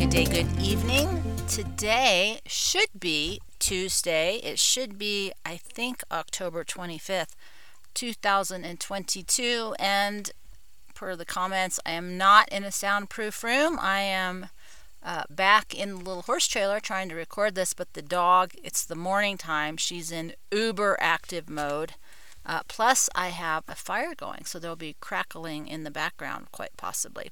good 0.00 0.08
day, 0.08 0.24
good 0.24 0.62
evening. 0.62 1.22
Today 1.46 2.40
should 2.46 2.88
be 2.98 3.38
Tuesday. 3.58 4.36
It 4.36 4.58
should 4.58 4.98
be, 4.98 5.30
I 5.44 5.58
think, 5.58 6.02
October 6.10 6.64
25th, 6.64 7.34
2022. 7.92 9.74
And 9.78 10.30
per 10.94 11.14
the 11.16 11.26
comments, 11.26 11.78
I 11.84 11.90
am 11.90 12.16
not 12.16 12.48
in 12.48 12.64
a 12.64 12.72
soundproof 12.72 13.44
room. 13.44 13.78
I 13.78 14.00
am 14.00 14.48
uh, 15.02 15.24
back 15.28 15.74
in 15.74 15.90
the 15.90 15.96
little 15.96 16.22
horse 16.22 16.46
trailer 16.46 16.80
trying 16.80 17.10
to 17.10 17.14
record 17.14 17.54
this, 17.54 17.74
but 17.74 17.92
the 17.92 18.00
dog, 18.00 18.52
it's 18.64 18.86
the 18.86 18.94
morning 18.94 19.36
time. 19.36 19.76
She's 19.76 20.10
in 20.10 20.32
uber 20.50 20.96
active 20.98 21.50
mode. 21.50 21.92
Uh, 22.46 22.60
plus, 22.68 23.10
I 23.14 23.28
have 23.28 23.64
a 23.68 23.74
fire 23.74 24.14
going, 24.14 24.46
so 24.46 24.58
there'll 24.58 24.76
be 24.76 24.96
crackling 24.98 25.68
in 25.68 25.84
the 25.84 25.90
background, 25.90 26.46
quite 26.52 26.74
possibly. 26.78 27.30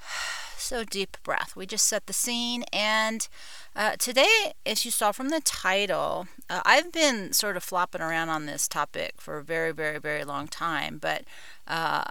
So, 0.62 0.84
deep 0.84 1.16
breath. 1.24 1.56
We 1.56 1.66
just 1.66 1.86
set 1.86 2.06
the 2.06 2.12
scene. 2.12 2.62
And 2.72 3.26
uh, 3.74 3.96
today, 3.98 4.52
as 4.64 4.84
you 4.84 4.92
saw 4.92 5.10
from 5.10 5.30
the 5.30 5.40
title, 5.40 6.28
uh, 6.48 6.62
I've 6.64 6.92
been 6.92 7.32
sort 7.32 7.56
of 7.56 7.64
flopping 7.64 8.00
around 8.00 8.28
on 8.28 8.46
this 8.46 8.68
topic 8.68 9.14
for 9.18 9.38
a 9.38 9.42
very, 9.42 9.72
very, 9.72 9.98
very 9.98 10.24
long 10.24 10.46
time. 10.46 10.98
But 10.98 11.24
uh, 11.66 12.04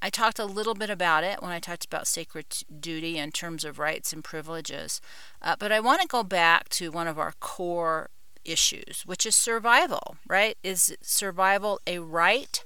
I 0.00 0.10
talked 0.10 0.38
a 0.38 0.44
little 0.44 0.74
bit 0.74 0.90
about 0.90 1.24
it 1.24 1.42
when 1.42 1.50
I 1.50 1.58
talked 1.58 1.84
about 1.84 2.06
sacred 2.06 2.46
duty 2.80 3.18
in 3.18 3.32
terms 3.32 3.64
of 3.64 3.80
rights 3.80 4.12
and 4.12 4.22
privileges. 4.22 5.00
Uh, 5.42 5.56
but 5.58 5.72
I 5.72 5.80
want 5.80 6.00
to 6.02 6.06
go 6.06 6.22
back 6.22 6.68
to 6.70 6.92
one 6.92 7.08
of 7.08 7.18
our 7.18 7.34
core 7.40 8.10
issues, 8.44 9.02
which 9.06 9.26
is 9.26 9.34
survival, 9.34 10.16
right? 10.28 10.56
Is 10.62 10.96
survival 11.02 11.80
a 11.86 11.98
right? 11.98 12.62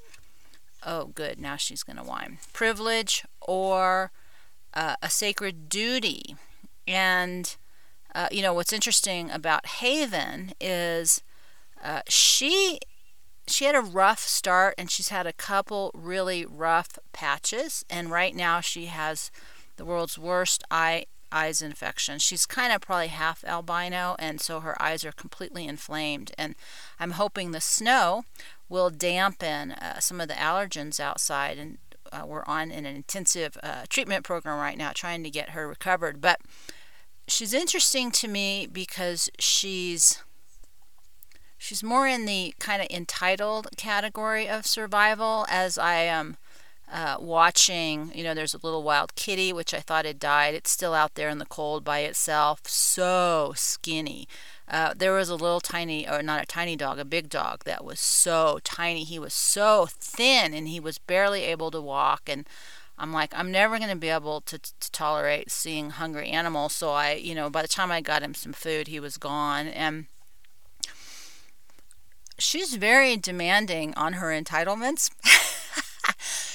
Oh, 0.84 1.06
good. 1.06 1.40
Now 1.40 1.56
she's 1.56 1.82
going 1.82 1.96
to 1.96 2.04
whine. 2.04 2.36
Privilege 2.52 3.24
or 3.40 4.12
uh, 4.76 4.94
a 5.02 5.10
sacred 5.10 5.68
duty. 5.68 6.36
And, 6.86 7.56
uh, 8.14 8.28
you 8.30 8.42
know, 8.42 8.52
what's 8.54 8.72
interesting 8.72 9.30
about 9.30 9.66
Haven 9.66 10.52
is 10.60 11.22
uh, 11.82 12.02
she 12.08 12.78
she 13.48 13.64
had 13.64 13.76
a 13.76 13.80
rough 13.80 14.18
start 14.18 14.74
and 14.76 14.90
she's 14.90 15.10
had 15.10 15.24
a 15.24 15.32
couple 15.32 15.92
really 15.94 16.44
rough 16.44 16.98
patches 17.12 17.84
and 17.88 18.10
right 18.10 18.34
now 18.34 18.60
she 18.60 18.86
has 18.86 19.30
the 19.76 19.84
world's 19.84 20.18
worst 20.18 20.64
eye 20.68 21.06
eyes 21.30 21.62
infection. 21.62 22.18
She's 22.18 22.44
kind 22.44 22.72
of 22.72 22.80
probably 22.80 23.06
half 23.06 23.44
albino 23.44 24.16
and 24.18 24.40
so 24.40 24.60
her 24.60 24.80
eyes 24.82 25.04
are 25.04 25.12
completely 25.12 25.66
inflamed 25.68 26.32
and 26.36 26.56
I'm 26.98 27.12
hoping 27.12 27.52
the 27.52 27.60
snow 27.60 28.24
will 28.68 28.90
dampen 28.90 29.72
uh, 29.72 30.00
some 30.00 30.20
of 30.20 30.26
the 30.26 30.34
allergens 30.34 30.98
outside 30.98 31.56
and 31.56 31.78
uh, 32.12 32.24
we're 32.26 32.44
on 32.46 32.70
an 32.70 32.86
intensive 32.86 33.56
uh, 33.62 33.84
treatment 33.88 34.24
program 34.24 34.58
right 34.58 34.78
now 34.78 34.92
trying 34.94 35.22
to 35.24 35.30
get 35.30 35.50
her 35.50 35.66
recovered. 35.66 36.20
But 36.20 36.40
she's 37.28 37.54
interesting 37.54 38.10
to 38.12 38.28
me 38.28 38.66
because 38.70 39.30
she's 39.38 40.22
she's 41.58 41.82
more 41.82 42.06
in 42.06 42.26
the 42.26 42.54
kind 42.58 42.82
of 42.82 42.88
entitled 42.90 43.68
category 43.76 44.48
of 44.48 44.66
survival 44.66 45.46
as 45.48 45.78
I 45.78 45.96
am 45.96 46.36
uh, 46.92 47.16
watching, 47.18 48.12
you 48.14 48.22
know, 48.22 48.34
there's 48.34 48.54
a 48.54 48.60
little 48.62 48.82
wild 48.82 49.14
kitty, 49.16 49.52
which 49.52 49.74
I 49.74 49.80
thought 49.80 50.04
had 50.04 50.20
died. 50.20 50.54
It's 50.54 50.70
still 50.70 50.94
out 50.94 51.14
there 51.14 51.28
in 51.28 51.38
the 51.38 51.46
cold 51.46 51.84
by 51.84 52.00
itself, 52.00 52.60
so 52.66 53.52
skinny. 53.56 54.28
Uh, 54.68 54.92
there 54.96 55.12
was 55.12 55.28
a 55.28 55.36
little 55.36 55.60
tiny, 55.60 56.08
or 56.08 56.22
not 56.22 56.42
a 56.42 56.46
tiny 56.46 56.74
dog, 56.74 56.98
a 56.98 57.04
big 57.04 57.28
dog 57.28 57.64
that 57.64 57.84
was 57.84 58.00
so 58.00 58.58
tiny. 58.64 59.04
He 59.04 59.18
was 59.18 59.32
so 59.32 59.86
thin 59.86 60.52
and 60.52 60.66
he 60.66 60.80
was 60.80 60.98
barely 60.98 61.42
able 61.42 61.70
to 61.70 61.80
walk. 61.80 62.28
And 62.28 62.48
I'm 62.98 63.12
like, 63.12 63.32
I'm 63.32 63.52
never 63.52 63.78
going 63.78 63.90
to 63.90 63.96
be 63.96 64.08
able 64.08 64.40
to, 64.42 64.58
to 64.58 64.90
tolerate 64.90 65.50
seeing 65.50 65.90
hungry 65.90 66.30
animals. 66.30 66.72
So 66.74 66.90
I, 66.90 67.12
you 67.12 67.34
know, 67.34 67.48
by 67.48 67.62
the 67.62 67.68
time 67.68 67.92
I 67.92 68.00
got 68.00 68.22
him 68.22 68.34
some 68.34 68.52
food, 68.52 68.88
he 68.88 68.98
was 68.98 69.18
gone. 69.18 69.68
And 69.68 70.06
she's 72.38 72.74
very 72.74 73.16
demanding 73.16 73.94
on 73.94 74.14
her 74.14 74.28
entitlements. 74.28 75.10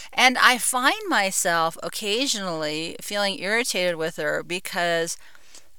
and 0.14 0.38
I 0.38 0.58
find 0.58 1.02
myself 1.08 1.78
occasionally 1.82 2.98
feeling 3.02 3.40
irritated 3.40 3.96
with 3.96 4.18
her 4.18 4.44
because 4.44 5.18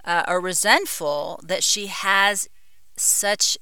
uh, 0.04 0.24
or 0.26 0.40
resentful 0.40 1.40
that 1.42 1.62
she 1.62 1.86
has 1.86 2.48
such 2.96 3.56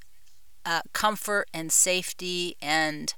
uh, 0.64 0.82
comfort 0.92 1.48
and 1.52 1.72
safety 1.72 2.56
and 2.60 3.14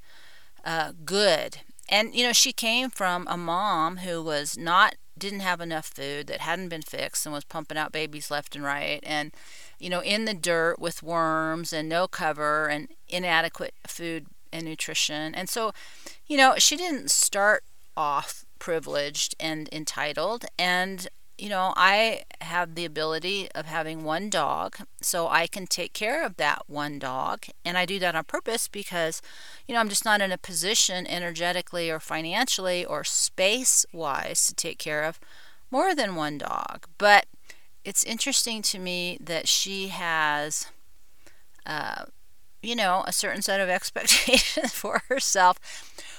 uh, 0.65 0.93
good. 1.05 1.59
And 1.89 2.15
you 2.15 2.25
know, 2.25 2.33
she 2.33 2.53
came 2.53 2.91
from 2.91 3.27
a 3.29 3.37
mom 3.37 3.99
who 3.99 4.23
was 4.23 4.57
not 4.57 4.95
didn't 5.19 5.41
have 5.41 5.61
enough 5.61 5.87
food 5.87 6.27
that 6.27 6.41
hadn't 6.41 6.71
been 6.71 6.83
fixed 6.83 7.27
and 7.27 7.35
was 7.35 7.45
pumping 7.45 7.77
out 7.77 7.93
babies 7.93 8.31
left 8.31 8.57
and 8.57 8.65
right. 8.65 9.01
And 9.03 9.33
you 9.79 9.91
know 9.91 10.01
in 10.01 10.25
the 10.25 10.35
dirt 10.35 10.79
with 10.79 11.03
worms 11.03 11.73
and 11.73 11.89
no 11.89 12.09
cover 12.09 12.69
and 12.69 12.89
inadequate 13.09 13.75
food 13.87 14.27
and 14.53 14.65
nutrition. 14.65 15.35
And 15.35 15.49
so 15.49 15.73
you 16.27 16.37
know 16.37 16.55
she 16.59 16.77
didn't 16.77 17.11
start 17.11 17.65
off 17.97 18.45
privileged 18.59 19.35
and 19.39 19.69
entitled. 19.73 20.45
And 20.59 21.09
you 21.39 21.49
know, 21.49 21.73
I 21.77 22.23
have 22.41 22.75
the 22.75 22.85
ability 22.85 23.49
of 23.55 23.67
having 23.67 24.05
one 24.05 24.31
dog, 24.31 24.77
so 25.01 25.29
I 25.29 25.47
can 25.47 25.67
take 25.67 25.93
care 25.93 26.25
of 26.25 26.37
that 26.37 26.63
one 26.69 26.99
dog. 26.99 27.47
And 27.65 27.79
I 27.79 27.87
do 27.87 27.99
that 28.01 28.15
on 28.15 28.25
purpose 28.25 28.69
because, 28.69 29.23
you 29.67 29.75
know, 29.75 29.81
I'm 29.81 29.89
just 29.89 30.05
not 30.05 30.21
in 30.21 30.31
a 30.31 30.39
position 30.39 31.07
energetically 31.07 31.91
or 31.91 32.01
financially 32.01 32.85
or 32.85 33.03
space 33.03 33.85
wise 33.93 34.47
to 34.47 34.55
take 34.55 34.79
care 34.79 35.03
of 35.03 35.19
more 35.71 35.95
than 35.95 36.15
one 36.15 36.39
dog. 36.39 36.87
But 36.99 37.27
it's 37.85 38.05
interesting 38.05 38.63
to 38.63 38.79
me 38.79 39.19
that 39.21 39.49
she 39.49 39.89
has, 39.89 40.67
uh, 41.67 42.05
you 42.63 42.77
know, 42.77 43.05
a 43.07 43.13
certain 43.13 43.43
set 43.43 43.61
of 43.61 43.69
expectations 43.71 44.73
for 44.73 45.03
herself, 45.09 45.59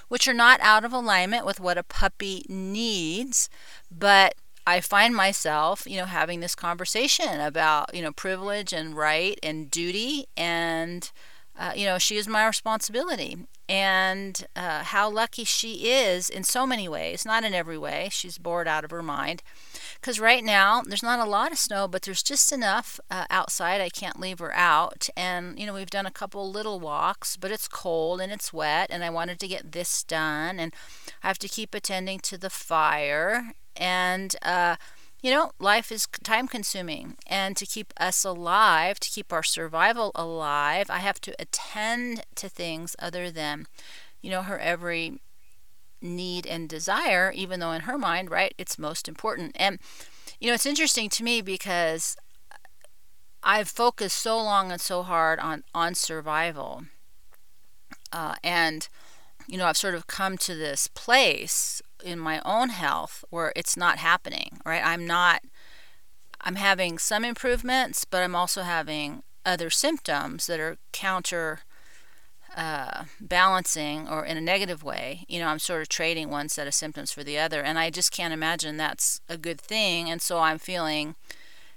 which 0.10 0.28
are 0.28 0.34
not 0.34 0.60
out 0.62 0.84
of 0.84 0.92
alignment 0.92 1.46
with 1.46 1.60
what 1.60 1.78
a 1.78 1.84
puppy 1.84 2.46
needs, 2.50 3.50
but 3.90 4.36
I 4.66 4.80
find 4.80 5.16
myself, 5.16 5.84
you 5.86 5.98
know, 5.98 6.06
having 6.06 6.40
this 6.40 6.56
conversation 6.56 7.40
about, 7.40 7.94
you 7.94 8.02
know, 8.02 8.12
privilege 8.12 8.72
and 8.72 8.96
right 8.96 9.38
and 9.44 9.70
duty 9.70 10.28
and, 10.38 11.12
uh, 11.58 11.74
you 11.76 11.86
know, 11.86 11.98
she 11.98 12.18
is 12.18 12.28
my 12.28 12.48
responsibility 12.48 13.38
and 13.68 14.46
uh, 14.56 14.84
how 14.84 15.10
lucky 15.10 15.44
she 15.44 15.90
is 15.90 16.30
in 16.30 16.44
so 16.44 16.66
many 16.66 16.88
ways, 16.88 17.26
not 17.26 17.44
in 17.44 17.54
every 17.54 17.78
way. 17.78 18.10
She's 18.12 18.38
bored 18.38 18.68
out 18.68 18.84
of 18.84 18.92
her 18.92 19.04
mind. 19.04 19.42
Because 19.96 20.20
right 20.20 20.44
now, 20.44 20.82
there's 20.82 21.04
not 21.04 21.20
a 21.20 21.30
lot 21.30 21.52
of 21.52 21.58
snow, 21.58 21.88
but 21.88 22.02
there's 22.02 22.24
just 22.24 22.52
enough 22.52 23.00
uh, 23.10 23.26
outside. 23.30 23.80
I 23.80 23.90
can't 23.90 24.20
leave 24.20 24.40
her 24.40 24.54
out. 24.54 25.10
And, 25.16 25.58
you 25.58 25.66
know, 25.66 25.74
we've 25.74 25.90
done 25.90 26.06
a 26.06 26.12
couple 26.12 26.50
little 26.52 26.80
walks, 26.80 27.38
but 27.38 27.52
it's 27.52 27.70
cold 27.70 28.20
and 28.20 28.32
it's 28.32 28.52
wet, 28.52 28.90
and 28.90 29.04
I 29.04 29.10
wanted 29.10 29.40
to 29.40 29.48
get 29.48 29.72
this 29.72 30.04
done. 30.04 30.60
And 30.60 30.74
I 31.24 31.28
have 31.28 31.40
to 31.40 31.48
keep 31.48 31.74
attending 31.74 32.20
to 32.20 32.38
the 32.38 32.50
fire 32.50 33.54
and, 33.76 34.36
uh, 34.42 34.76
you 35.22 35.32
know, 35.32 35.52
life 35.60 35.92
is 35.92 36.08
time 36.24 36.48
consuming. 36.48 37.16
And 37.28 37.56
to 37.58 37.66
keep 37.66 37.94
us 37.98 38.26
alive, 38.26 39.00
to 39.00 39.10
keep 39.10 39.32
our 39.32 39.44
survival 39.44 40.12
alive, 40.16 40.90
I 40.90 40.98
have 40.98 41.22
to 41.22 41.34
attend 41.40 42.24
to 42.36 42.50
things 42.50 42.96
other 43.00 43.32
than, 43.32 43.66
you 44.22 44.30
know, 44.30 44.42
her 44.42 44.60
every 44.60 45.20
need 46.02 46.46
and 46.46 46.68
desire, 46.68 47.32
even 47.34 47.60
though 47.60 47.72
in 47.72 47.82
her 47.82 47.98
mind, 47.98 48.30
right, 48.30 48.54
it's 48.58 48.78
most 48.78 49.08
important. 49.08 49.56
And, 49.58 49.80
you 50.40 50.50
know, 50.50 50.54
it's 50.54 50.66
interesting 50.66 51.10
to 51.10 51.24
me 51.24 51.42
because 51.42 52.18
I've 53.42 53.70
focused 53.70 54.20
so 54.20 54.38
long 54.38 54.72
and 54.72 54.82
so 54.82 55.04
hard 55.04 55.40
on, 55.40 55.64
on 55.74 55.96
survival. 55.96 56.84
Uh, 58.12 58.36
and, 58.44 58.88
you 59.48 59.58
know, 59.58 59.66
I've 59.66 59.78
sort 59.78 59.96
of 59.96 60.08
come 60.08 60.38
to 60.40 60.56
this 60.56 60.88
place 60.88 61.82
in 62.04 62.20
my 62.20 62.42
own 62.46 62.70
health 62.70 63.24
where 63.30 63.54
it's 63.56 63.78
not 63.78 63.98
happening, 63.98 64.60
right? 64.66 64.82
I'm 64.84 65.08
not, 65.08 65.42
I'm 66.42 66.56
having 66.56 66.98
some 66.98 67.24
improvements, 67.26 68.06
but 68.06 68.22
I'm 68.22 68.36
also 68.36 68.62
having 68.62 69.24
other 69.46 69.70
symptoms 69.70 70.48
that 70.48 70.60
are 70.60 70.78
counter 70.92 71.62
uh, 72.56 73.06
balancing 73.20 74.08
or 74.08 74.26
in 74.26 74.38
a 74.38 74.42
negative 74.42 74.84
way. 74.84 75.26
You 75.28 75.40
know, 75.40 75.48
I'm 75.48 75.60
sort 75.60 75.82
of 75.82 75.90
trading 75.90 76.30
one 76.30 76.50
set 76.50 76.68
of 76.68 76.74
symptoms 76.74 77.12
for 77.12 77.24
the 77.24 77.40
other, 77.40 77.62
and 77.62 77.80
I 77.80 77.90
just 77.90 78.12
can't 78.12 78.34
imagine 78.34 78.78
that's 78.78 79.22
a 79.28 79.38
good 79.38 79.60
thing. 79.60 80.10
And 80.10 80.22
so 80.22 80.40
I'm 80.40 80.60
feeling, 80.60 81.16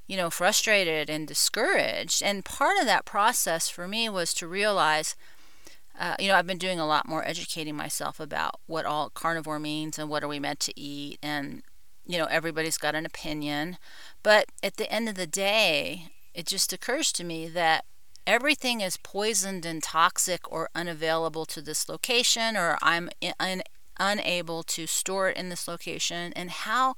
you 0.06 0.16
know, 0.16 0.30
frustrated 0.30 1.08
and 1.08 1.26
discouraged. 1.26 2.22
And 2.22 2.44
part 2.44 2.78
of 2.78 2.86
that 2.86 3.04
process 3.04 3.68
for 3.68 3.88
me 3.88 4.08
was 4.08 4.34
to 4.34 4.46
realize 4.46 5.16
uh, 5.98 6.16
you 6.18 6.28
know, 6.28 6.34
I've 6.34 6.46
been 6.46 6.58
doing 6.58 6.78
a 6.78 6.86
lot 6.86 7.08
more 7.08 7.26
educating 7.26 7.76
myself 7.76 8.20
about 8.20 8.60
what 8.66 8.84
all 8.84 9.10
carnivore 9.10 9.58
means 9.58 9.98
and 9.98 10.08
what 10.08 10.22
are 10.22 10.28
we 10.28 10.38
meant 10.38 10.60
to 10.60 10.78
eat. 10.78 11.18
And, 11.22 11.62
you 12.06 12.18
know, 12.18 12.26
everybody's 12.26 12.78
got 12.78 12.94
an 12.94 13.06
opinion. 13.06 13.78
But 14.22 14.46
at 14.62 14.76
the 14.76 14.90
end 14.92 15.08
of 15.08 15.14
the 15.14 15.26
day, 15.26 16.08
it 16.34 16.46
just 16.46 16.72
occurs 16.72 17.12
to 17.12 17.24
me 17.24 17.48
that 17.48 17.84
everything 18.26 18.80
is 18.80 18.98
poisoned 18.98 19.64
and 19.64 19.82
toxic 19.82 20.50
or 20.52 20.68
unavailable 20.74 21.46
to 21.46 21.62
this 21.62 21.88
location, 21.88 22.56
or 22.56 22.76
I'm 22.82 23.08
un- 23.40 23.62
unable 23.98 24.62
to 24.64 24.86
store 24.86 25.30
it 25.30 25.36
in 25.36 25.48
this 25.48 25.66
location. 25.66 26.32
And 26.34 26.50
how 26.50 26.94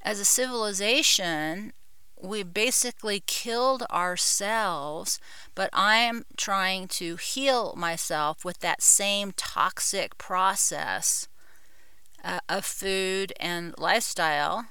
as 0.00 0.20
a 0.20 0.24
civilization, 0.24 1.72
we 2.20 2.42
basically 2.42 3.22
killed 3.26 3.84
ourselves, 3.90 5.20
but 5.54 5.70
I'm 5.72 6.24
trying 6.36 6.88
to 6.88 7.16
heal 7.16 7.74
myself 7.76 8.44
with 8.44 8.60
that 8.60 8.82
same 8.82 9.32
toxic 9.36 10.18
process 10.18 11.28
uh, 12.24 12.40
of 12.48 12.64
food 12.64 13.32
and 13.38 13.74
lifestyle 13.78 14.66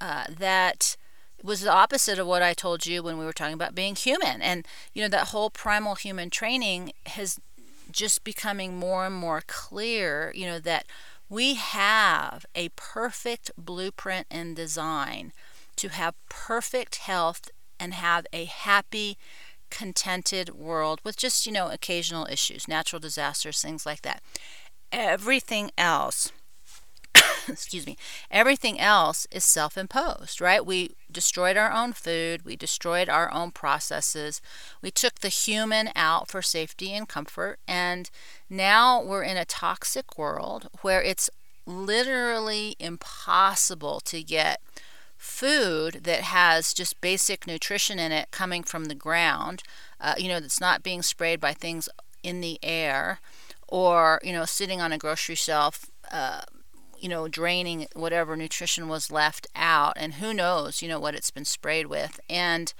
uh, 0.00 0.24
that 0.28 0.96
was 1.42 1.62
the 1.62 1.72
opposite 1.72 2.18
of 2.18 2.26
what 2.26 2.42
I 2.42 2.54
told 2.54 2.86
you 2.86 3.02
when 3.02 3.18
we 3.18 3.24
were 3.24 3.32
talking 3.32 3.54
about 3.54 3.74
being 3.74 3.96
human. 3.96 4.40
And, 4.40 4.66
you 4.92 5.02
know, 5.02 5.08
that 5.08 5.28
whole 5.28 5.50
primal 5.50 5.96
human 5.96 6.30
training 6.30 6.92
has 7.06 7.40
just 7.90 8.24
becoming 8.24 8.78
more 8.78 9.06
and 9.06 9.14
more 9.14 9.42
clear, 9.46 10.32
you 10.34 10.46
know, 10.46 10.60
that 10.60 10.86
we 11.28 11.54
have 11.54 12.46
a 12.54 12.68
perfect 12.70 13.50
blueprint 13.56 14.26
and 14.30 14.54
design 14.54 15.32
to 15.76 15.88
have 15.88 16.14
perfect 16.28 16.96
health 16.96 17.50
and 17.78 17.94
have 17.94 18.26
a 18.32 18.44
happy, 18.44 19.18
contented 19.70 20.50
world 20.50 21.00
with 21.04 21.16
just, 21.16 21.46
you 21.46 21.52
know, 21.52 21.68
occasional 21.68 22.26
issues, 22.26 22.68
natural 22.68 23.00
disasters, 23.00 23.60
things 23.60 23.86
like 23.86 24.02
that. 24.02 24.22
Everything 24.92 25.70
else 25.78 26.32
excuse 27.48 27.86
me, 27.86 27.96
everything 28.30 28.80
else 28.80 29.26
is 29.30 29.44
self 29.44 29.76
imposed, 29.76 30.40
right? 30.40 30.64
We 30.64 30.96
destroyed 31.10 31.56
our 31.56 31.72
own 31.72 31.92
food, 31.92 32.44
we 32.44 32.56
destroyed 32.56 33.08
our 33.08 33.32
own 33.32 33.50
processes, 33.50 34.40
we 34.80 34.90
took 34.90 35.20
the 35.20 35.28
human 35.28 35.90
out 35.94 36.30
for 36.30 36.42
safety 36.42 36.92
and 36.92 37.08
comfort, 37.08 37.58
and 37.66 38.10
now 38.48 39.02
we're 39.02 39.24
in 39.24 39.36
a 39.36 39.44
toxic 39.44 40.18
world 40.18 40.68
where 40.82 41.02
it's 41.02 41.30
literally 41.66 42.76
impossible 42.78 44.00
to 44.00 44.22
get 44.22 44.60
food 45.22 46.00
that 46.02 46.22
has 46.22 46.74
just 46.74 47.00
basic 47.00 47.46
nutrition 47.46 47.98
in 48.00 48.10
it 48.10 48.32
coming 48.32 48.64
from 48.64 48.86
the 48.86 48.94
ground, 48.94 49.62
uh, 50.00 50.14
you 50.18 50.28
know, 50.28 50.40
that's 50.40 50.60
not 50.60 50.82
being 50.82 51.00
sprayed 51.00 51.38
by 51.38 51.52
things 51.52 51.88
in 52.24 52.40
the 52.40 52.58
air 52.60 53.20
or, 53.68 54.20
you 54.24 54.32
know, 54.32 54.44
sitting 54.44 54.80
on 54.80 54.90
a 54.90 54.98
grocery 54.98 55.36
shelf. 55.36 55.86
Uh, 56.10 56.40
you 56.98 57.08
know, 57.08 57.26
draining 57.26 57.88
whatever 57.94 58.36
nutrition 58.36 58.86
was 58.86 59.10
left 59.10 59.48
out, 59.56 59.94
and 59.96 60.14
who 60.14 60.32
knows, 60.32 60.82
you 60.82 60.88
know, 60.88 61.00
what 61.00 61.16
it's 61.16 61.32
been 61.32 61.44
sprayed 61.44 61.86
with. 61.86 62.20
And 62.30 62.72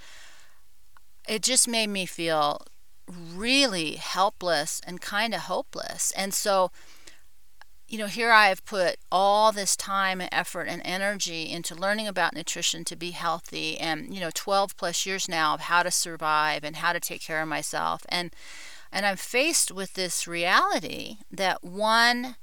it 1.27 1.41
just 1.41 1.67
made 1.67 1.89
me 1.89 2.05
feel 2.05 2.61
really 3.05 3.95
helpless 3.95 4.79
and 4.87 5.01
kind 5.01 5.33
of 5.33 5.41
hopeless. 5.41 6.13
And 6.15 6.33
so, 6.33 6.71
you 7.93 7.99
know, 7.99 8.07
here 8.07 8.31
I 8.31 8.47
have 8.47 8.65
put 8.65 8.97
all 9.11 9.51
this 9.51 9.75
time 9.75 10.19
and 10.19 10.29
effort 10.31 10.63
and 10.63 10.81
energy 10.83 11.51
into 11.51 11.75
learning 11.75 12.07
about 12.07 12.33
nutrition 12.33 12.83
to 12.85 12.95
be 12.95 13.11
healthy 13.11 13.77
and, 13.77 14.11
you 14.11 14.19
know, 14.19 14.31
12 14.33 14.75
plus 14.75 15.05
years 15.05 15.29
now 15.29 15.53
of 15.53 15.59
how 15.59 15.83
to 15.83 15.91
survive 15.91 16.63
and 16.63 16.77
how 16.77 16.91
to 16.91 16.99
take 16.99 17.21
care 17.21 17.39
of 17.39 17.47
myself. 17.47 18.03
And 18.09 18.31
and 18.91 19.05
I'm 19.05 19.17
faced 19.17 19.71
with 19.71 19.93
this 19.93 20.27
reality 20.27 21.17
that 21.29 21.63
one 21.63 22.35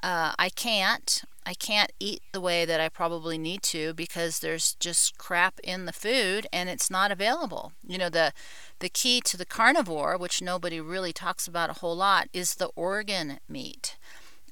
uh, 0.00 0.32
I 0.38 0.48
can't. 0.48 1.24
I 1.44 1.54
can't 1.54 1.90
eat 1.98 2.22
the 2.30 2.40
way 2.40 2.64
that 2.64 2.80
I 2.80 2.88
probably 2.88 3.36
need 3.36 3.62
to 3.64 3.94
because 3.94 4.38
there's 4.38 4.74
just 4.74 5.18
crap 5.18 5.58
in 5.64 5.86
the 5.86 5.92
food 5.92 6.46
and 6.52 6.68
it's 6.68 6.88
not 6.88 7.10
available. 7.10 7.72
You 7.84 7.98
know, 7.98 8.08
the 8.08 8.32
the 8.78 8.88
key 8.88 9.20
to 9.22 9.36
the 9.36 9.44
carnivore, 9.44 10.16
which 10.16 10.40
nobody 10.40 10.80
really 10.80 11.12
talks 11.12 11.48
about 11.48 11.70
a 11.70 11.80
whole 11.80 11.96
lot, 11.96 12.28
is 12.32 12.54
the 12.54 12.70
organ 12.76 13.40
meat. 13.48 13.96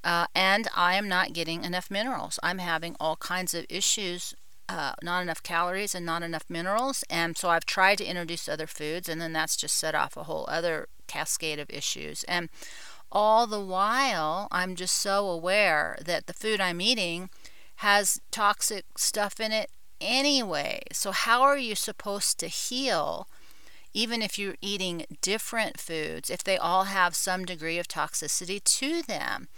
Uh, 0.04 0.26
and 0.34 0.68
I 0.74 0.94
am 0.94 1.08
not 1.08 1.32
getting 1.32 1.64
enough 1.64 1.90
minerals. 1.90 2.38
I'm 2.42 2.58
having 2.58 2.96
all 2.98 3.16
kinds 3.16 3.54
of 3.54 3.66
issues, 3.68 4.34
uh, 4.68 4.92
not 5.02 5.22
enough 5.22 5.42
calories 5.42 5.94
and 5.94 6.04
not 6.04 6.22
enough 6.22 6.44
minerals. 6.48 7.04
And 7.08 7.36
so 7.36 7.50
I've 7.50 7.66
tried 7.66 7.98
to 7.98 8.04
introduce 8.04 8.48
other 8.48 8.66
foods, 8.66 9.08
and 9.08 9.20
then 9.20 9.32
that's 9.32 9.56
just 9.56 9.76
set 9.76 9.94
off 9.94 10.16
a 10.16 10.24
whole 10.24 10.44
other 10.48 10.88
cascade 11.06 11.58
of 11.58 11.70
issues. 11.70 12.24
And 12.24 12.48
all 13.12 13.46
the 13.46 13.60
while, 13.60 14.48
I'm 14.50 14.74
just 14.74 14.96
so 14.96 15.28
aware 15.28 15.98
that 16.04 16.26
the 16.26 16.32
food 16.32 16.60
I'm 16.60 16.80
eating 16.80 17.30
has 17.76 18.20
toxic 18.30 18.84
stuff 18.96 19.38
in 19.38 19.52
it 19.52 19.70
anyway. 20.00 20.82
So, 20.92 21.12
how 21.12 21.42
are 21.42 21.58
you 21.58 21.74
supposed 21.74 22.38
to 22.40 22.48
heal? 22.48 23.28
Even 23.94 24.22
if 24.22 24.38
you're 24.38 24.56
eating 24.62 25.04
different 25.20 25.78
foods, 25.78 26.30
if 26.30 26.42
they 26.42 26.56
all 26.56 26.84
have 26.84 27.14
some 27.14 27.44
degree 27.44 27.78
of 27.78 27.86
toxicity 27.86 28.62
to 28.64 29.02
them. 29.02 29.48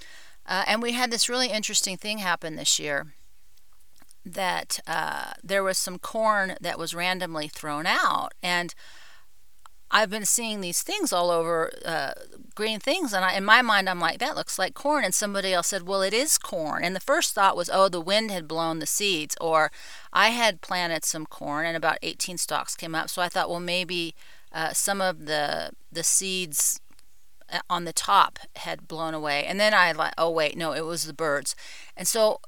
Uh, 0.46 0.64
and 0.66 0.82
we 0.82 0.92
had 0.92 1.10
this 1.10 1.28
really 1.28 1.48
interesting 1.48 1.96
thing 1.96 2.18
happen 2.18 2.56
this 2.56 2.78
year 2.78 3.14
that 4.24 4.80
uh, 4.86 5.32
there 5.42 5.62
was 5.62 5.78
some 5.78 5.98
corn 5.98 6.56
that 6.60 6.78
was 6.78 6.94
randomly 6.94 7.48
thrown 7.48 7.86
out. 7.86 8.32
And 8.42 8.74
I've 9.90 10.10
been 10.10 10.24
seeing 10.24 10.60
these 10.60 10.82
things 10.82 11.12
all 11.12 11.30
over, 11.30 11.70
uh, 11.84 12.12
green 12.54 12.80
things, 12.80 13.12
and 13.12 13.24
I, 13.24 13.34
in 13.34 13.44
my 13.44 13.62
mind, 13.62 13.88
I'm 13.88 14.00
like, 14.00 14.18
that 14.18 14.34
looks 14.34 14.58
like 14.58 14.74
corn. 14.74 15.04
And 15.04 15.14
somebody 15.14 15.52
else 15.52 15.68
said, 15.68 15.86
well, 15.86 16.02
it 16.02 16.14
is 16.14 16.38
corn. 16.38 16.82
And 16.82 16.96
the 16.96 17.00
first 17.00 17.34
thought 17.34 17.56
was, 17.56 17.70
oh, 17.72 17.88
the 17.88 18.00
wind 18.00 18.30
had 18.30 18.48
blown 18.48 18.78
the 18.78 18.86
seeds, 18.86 19.36
or 19.40 19.70
I 20.12 20.30
had 20.30 20.62
planted 20.62 21.04
some 21.04 21.26
corn, 21.26 21.66
and 21.66 21.76
about 21.76 21.98
18 22.02 22.38
stalks 22.38 22.74
came 22.74 22.94
up. 22.94 23.08
So 23.08 23.22
I 23.22 23.28
thought, 23.28 23.50
well, 23.50 23.60
maybe 23.60 24.14
uh, 24.52 24.72
some 24.72 25.00
of 25.00 25.26
the 25.26 25.70
the 25.90 26.04
seeds 26.04 26.80
on 27.68 27.84
the 27.84 27.92
top 27.92 28.38
had 28.56 28.88
blown 28.88 29.14
away. 29.14 29.44
And 29.44 29.60
then 29.60 29.74
I 29.74 29.92
like, 29.92 30.14
oh 30.18 30.30
wait, 30.30 30.56
no, 30.56 30.72
it 30.72 30.84
was 30.84 31.04
the 31.04 31.12
birds. 31.12 31.54
And 31.96 32.08
so 32.08 32.40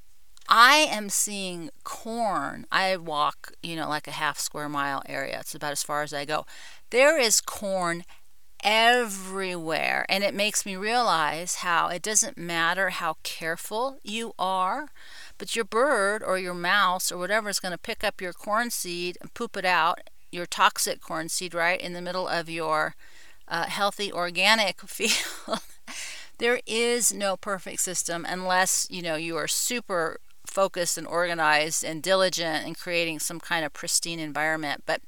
I 0.49 0.77
am 0.91 1.09
seeing 1.09 1.71
corn. 1.85 2.67
I 2.71 2.97
walk, 2.97 3.53
you 3.63 3.77
know, 3.77 3.89
like 3.89 4.07
a 4.07 4.13
half 4.13 4.39
square 4.39 4.69
mile 4.69 5.03
area. 5.09 5.41
It's 5.41 5.55
about 5.55 5.73
as 5.73 5.83
far 5.83 6.03
as 6.03 6.15
I 6.15 6.25
go. 6.25 6.47
There 6.91 7.19
is 7.19 7.41
corn 7.41 8.05
everywhere. 8.63 10.07
And 10.09 10.25
it 10.25 10.35
makes 10.35 10.65
me 10.65 10.77
realize 10.77 11.57
how 11.57 11.89
it 11.89 12.03
doesn't 12.03 12.39
matter 12.39 12.91
how 12.91 13.17
careful 13.23 13.99
you 14.03 14.33
are, 14.39 14.89
but 15.39 15.55
your 15.55 15.65
bird 15.65 16.23
or 16.23 16.39
your 16.39 16.55
mouse 16.55 17.13
or 17.13 17.19
whatever 17.19 17.49
is 17.49 17.61
going 17.61 17.73
to 17.73 17.79
pick 17.79 18.03
up 18.03 18.21
your 18.21 18.33
corn 18.33 18.71
seed 18.71 19.19
and 19.21 19.35
poop 19.35 19.57
it 19.57 19.65
out, 19.65 20.01
your 20.31 20.47
toxic 20.47 21.01
corn 21.01 21.29
seed, 21.29 21.55
right, 21.55 21.81
in 21.81 21.93
the 21.93 22.01
middle 22.01 22.27
of 22.27 22.49
your 22.49 22.95
uh, 23.49 23.67
healthy 23.67 24.13
organic 24.13 24.81
field. 24.87 25.61
there 26.39 26.61
is 26.67 27.13
no 27.13 27.37
perfect 27.37 27.81
system 27.81 28.27
unless 28.29 28.87
you 28.91 29.03
know 29.03 29.17
you 29.17 29.37
are 29.37 29.49
super 29.49 30.21
focused 30.47 30.97
and 30.97 31.07
organized 31.07 31.85
and 31.85 32.03
diligent 32.03 32.67
in 32.67 32.75
creating 32.75 33.19
some 33.19 33.41
kind 33.41 33.65
of 33.65 33.73
pristine 33.73 34.21
environment 34.21 34.83
but 34.87 35.01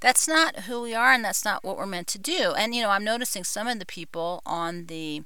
that's 0.00 0.28
not 0.28 0.60
who 0.60 0.82
we 0.82 0.94
are 0.94 1.12
and 1.12 1.24
that's 1.24 1.44
not 1.44 1.64
what 1.64 1.76
we're 1.76 1.86
meant 1.86 2.06
to 2.08 2.18
do. 2.18 2.54
And, 2.56 2.74
you 2.74 2.82
know, 2.82 2.90
I'm 2.90 3.04
noticing 3.04 3.44
some 3.44 3.66
of 3.66 3.78
the 3.78 3.86
people 3.86 4.42
on 4.46 4.86
the, 4.86 5.22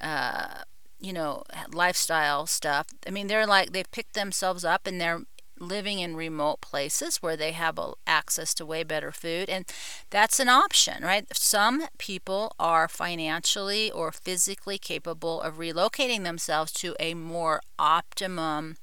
uh, 0.00 0.62
you 0.98 1.12
know, 1.12 1.44
lifestyle 1.72 2.46
stuff. 2.46 2.86
I 3.06 3.10
mean, 3.10 3.26
they're 3.26 3.46
like, 3.46 3.72
they've 3.72 3.90
picked 3.90 4.14
themselves 4.14 4.64
up 4.64 4.86
and 4.86 5.00
they're 5.00 5.22
living 5.58 5.98
in 5.98 6.16
remote 6.16 6.60
places 6.60 7.22
where 7.22 7.36
they 7.36 7.52
have 7.52 7.78
access 8.06 8.54
to 8.54 8.66
way 8.66 8.82
better 8.82 9.12
food 9.12 9.48
and 9.48 9.64
that's 10.10 10.38
an 10.38 10.48
option 10.48 11.02
right 11.02 11.26
some 11.32 11.86
people 11.98 12.54
are 12.58 12.88
financially 12.88 13.90
or 13.90 14.12
physically 14.12 14.78
capable 14.78 15.40
of 15.40 15.56
relocating 15.56 16.24
themselves 16.24 16.72
to 16.72 16.94
a 17.00 17.14
more 17.14 17.60
optimum 17.78 18.76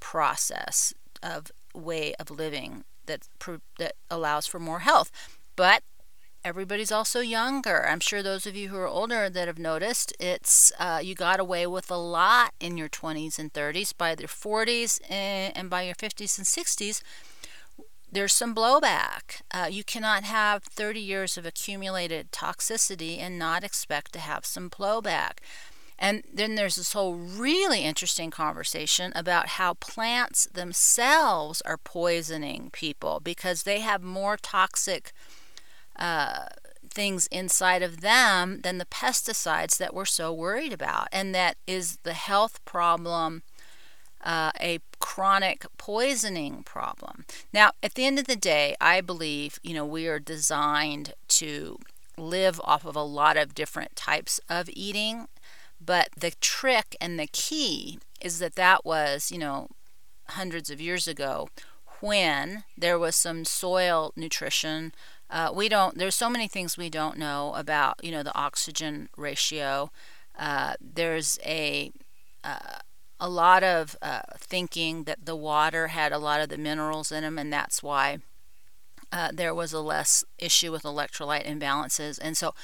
process 0.00 0.92
of 1.22 1.50
way 1.74 2.14
of 2.20 2.30
living 2.30 2.84
that 3.06 3.26
that 3.78 3.94
allows 4.10 4.46
for 4.46 4.58
more 4.58 4.80
health. 4.80 5.10
But 5.56 5.82
everybody's 6.44 6.92
also 6.92 7.20
younger. 7.20 7.86
I'm 7.86 8.00
sure 8.00 8.22
those 8.22 8.46
of 8.46 8.54
you 8.54 8.68
who 8.68 8.76
are 8.76 8.86
older 8.86 9.30
that 9.30 9.48
have 9.48 9.58
noticed 9.58 10.12
it's 10.20 10.70
uh, 10.78 11.00
you 11.02 11.14
got 11.14 11.40
away 11.40 11.66
with 11.66 11.90
a 11.90 11.96
lot 11.96 12.52
in 12.60 12.76
your 12.76 12.88
20s 12.88 13.38
and 13.38 13.52
30s. 13.52 13.96
By 13.96 14.10
your 14.10 14.28
40s 14.28 15.00
and 15.10 15.70
by 15.70 15.82
your 15.82 15.94
50s 15.94 16.36
and 16.36 16.46
60s, 16.46 17.02
there's 18.12 18.32
some 18.32 18.54
blowback. 18.54 19.40
Uh, 19.50 19.68
you 19.70 19.82
cannot 19.82 20.24
have 20.24 20.62
30 20.64 21.00
years 21.00 21.38
of 21.38 21.46
accumulated 21.46 22.30
toxicity 22.30 23.18
and 23.18 23.38
not 23.38 23.64
expect 23.64 24.12
to 24.12 24.18
have 24.20 24.44
some 24.44 24.68
blowback. 24.68 25.38
And 25.98 26.24
then 26.32 26.56
there's 26.56 26.76
this 26.76 26.92
whole 26.92 27.14
really 27.14 27.80
interesting 27.80 28.30
conversation 28.30 29.12
about 29.14 29.50
how 29.50 29.74
plants 29.74 30.46
themselves 30.52 31.62
are 31.62 31.78
poisoning 31.78 32.70
people 32.72 33.20
because 33.22 33.62
they 33.62 33.80
have 33.80 34.02
more 34.02 34.36
toxic 34.36 35.12
uh, 35.96 36.46
things 36.88 37.26
inside 37.28 37.82
of 37.82 38.00
them 38.00 38.60
than 38.62 38.78
the 38.78 38.84
pesticides 38.84 39.76
that 39.78 39.94
we're 39.94 40.04
so 40.04 40.32
worried 40.32 40.72
about. 40.72 41.08
And 41.12 41.34
that 41.34 41.56
is 41.66 41.98
the 42.02 42.14
health 42.14 42.64
problem. 42.64 43.42
Uh, 44.22 44.52
a 44.58 44.78
chronic 45.00 45.66
poisoning 45.76 46.62
problem. 46.62 47.26
Now, 47.52 47.72
at 47.82 47.92
the 47.92 48.06
end 48.06 48.18
of 48.18 48.26
the 48.26 48.36
day, 48.36 48.74
I 48.80 49.02
believe 49.02 49.58
you 49.62 49.74
know 49.74 49.84
we 49.84 50.06
are 50.06 50.18
designed 50.18 51.12
to 51.28 51.78
live 52.16 52.58
off 52.64 52.86
of 52.86 52.96
a 52.96 53.02
lot 53.02 53.36
of 53.36 53.54
different 53.54 53.96
types 53.96 54.40
of 54.48 54.70
eating 54.72 55.28
but 55.84 56.08
the 56.16 56.32
trick 56.40 56.96
and 57.00 57.18
the 57.18 57.26
key 57.26 57.98
is 58.20 58.38
that 58.38 58.54
that 58.54 58.84
was, 58.84 59.30
you 59.30 59.38
know, 59.38 59.68
hundreds 60.30 60.70
of 60.70 60.80
years 60.80 61.06
ago 61.06 61.48
when 62.00 62.64
there 62.76 62.98
was 62.98 63.16
some 63.16 63.44
soil 63.44 64.12
nutrition. 64.16 64.92
Uh, 65.30 65.50
we 65.54 65.68
don't. 65.68 65.98
There's 65.98 66.14
so 66.14 66.30
many 66.30 66.48
things 66.48 66.76
we 66.76 66.90
don't 66.90 67.18
know 67.18 67.54
about. 67.56 68.02
You 68.04 68.12
know, 68.12 68.22
the 68.22 68.34
oxygen 68.36 69.08
ratio. 69.16 69.90
Uh, 70.38 70.74
there's 70.80 71.38
a 71.44 71.92
uh, 72.42 72.78
a 73.20 73.28
lot 73.28 73.62
of 73.62 73.96
uh, 74.02 74.20
thinking 74.36 75.04
that 75.04 75.24
the 75.24 75.36
water 75.36 75.88
had 75.88 76.12
a 76.12 76.18
lot 76.18 76.40
of 76.40 76.48
the 76.48 76.58
minerals 76.58 77.10
in 77.10 77.22
them, 77.22 77.38
and 77.38 77.52
that's 77.52 77.82
why 77.82 78.18
uh, 79.12 79.30
there 79.32 79.54
was 79.54 79.72
a 79.72 79.80
less 79.80 80.24
issue 80.38 80.72
with 80.72 80.82
electrolyte 80.82 81.46
imbalances. 81.46 82.18
And 82.20 82.36
so 82.36 82.54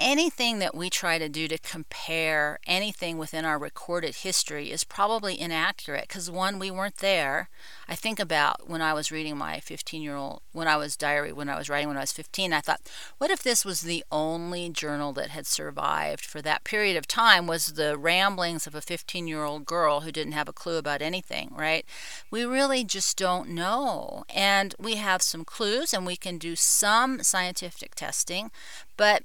anything 0.00 0.58
that 0.58 0.74
we 0.74 0.90
try 0.90 1.18
to 1.18 1.28
do 1.28 1.46
to 1.46 1.58
compare 1.58 2.58
anything 2.66 3.18
within 3.18 3.44
our 3.44 3.58
recorded 3.58 4.16
history 4.16 4.72
is 4.72 4.82
probably 4.82 5.38
inaccurate 5.38 6.08
because 6.08 6.30
one 6.30 6.58
we 6.58 6.70
weren't 6.70 6.96
there. 6.96 7.50
I 7.86 7.94
think 7.94 8.18
about 8.18 8.68
when 8.68 8.80
i 8.80 8.94
was 8.94 9.12
reading 9.12 9.36
my 9.36 9.60
15 9.60 10.00
year 10.00 10.16
old 10.16 10.42
when 10.52 10.68
i 10.68 10.76
was 10.76 10.96
diary 10.96 11.32
when 11.32 11.48
i 11.48 11.58
was 11.58 11.68
writing 11.68 11.88
when 11.88 11.96
i 11.96 12.02
was 12.02 12.12
15 12.12 12.52
i 12.52 12.60
thought 12.60 12.80
what 13.18 13.30
if 13.30 13.42
this 13.42 13.64
was 13.64 13.80
the 13.80 14.04
only 14.12 14.68
journal 14.70 15.12
that 15.12 15.30
had 15.30 15.46
survived 15.46 16.24
for 16.24 16.40
that 16.40 16.64
period 16.64 16.96
of 16.96 17.06
time 17.06 17.46
was 17.46 17.66
the 17.72 17.98
ramblings 17.98 18.66
of 18.66 18.74
a 18.74 18.80
15 18.80 19.26
year 19.26 19.44
old 19.44 19.66
girl 19.66 20.00
who 20.00 20.12
didn't 20.12 20.32
have 20.32 20.48
a 20.48 20.52
clue 20.52 20.76
about 20.76 21.02
anything 21.02 21.50
right? 21.52 21.84
We 22.30 22.44
really 22.44 22.84
just 22.84 23.16
don't 23.18 23.50
know. 23.50 24.24
And 24.28 24.74
we 24.78 24.96
have 24.96 25.22
some 25.22 25.44
clues 25.44 25.92
and 25.92 26.06
we 26.06 26.16
can 26.16 26.38
do 26.38 26.56
some 26.56 27.22
scientific 27.22 27.94
testing 27.94 28.50
but 28.96 29.24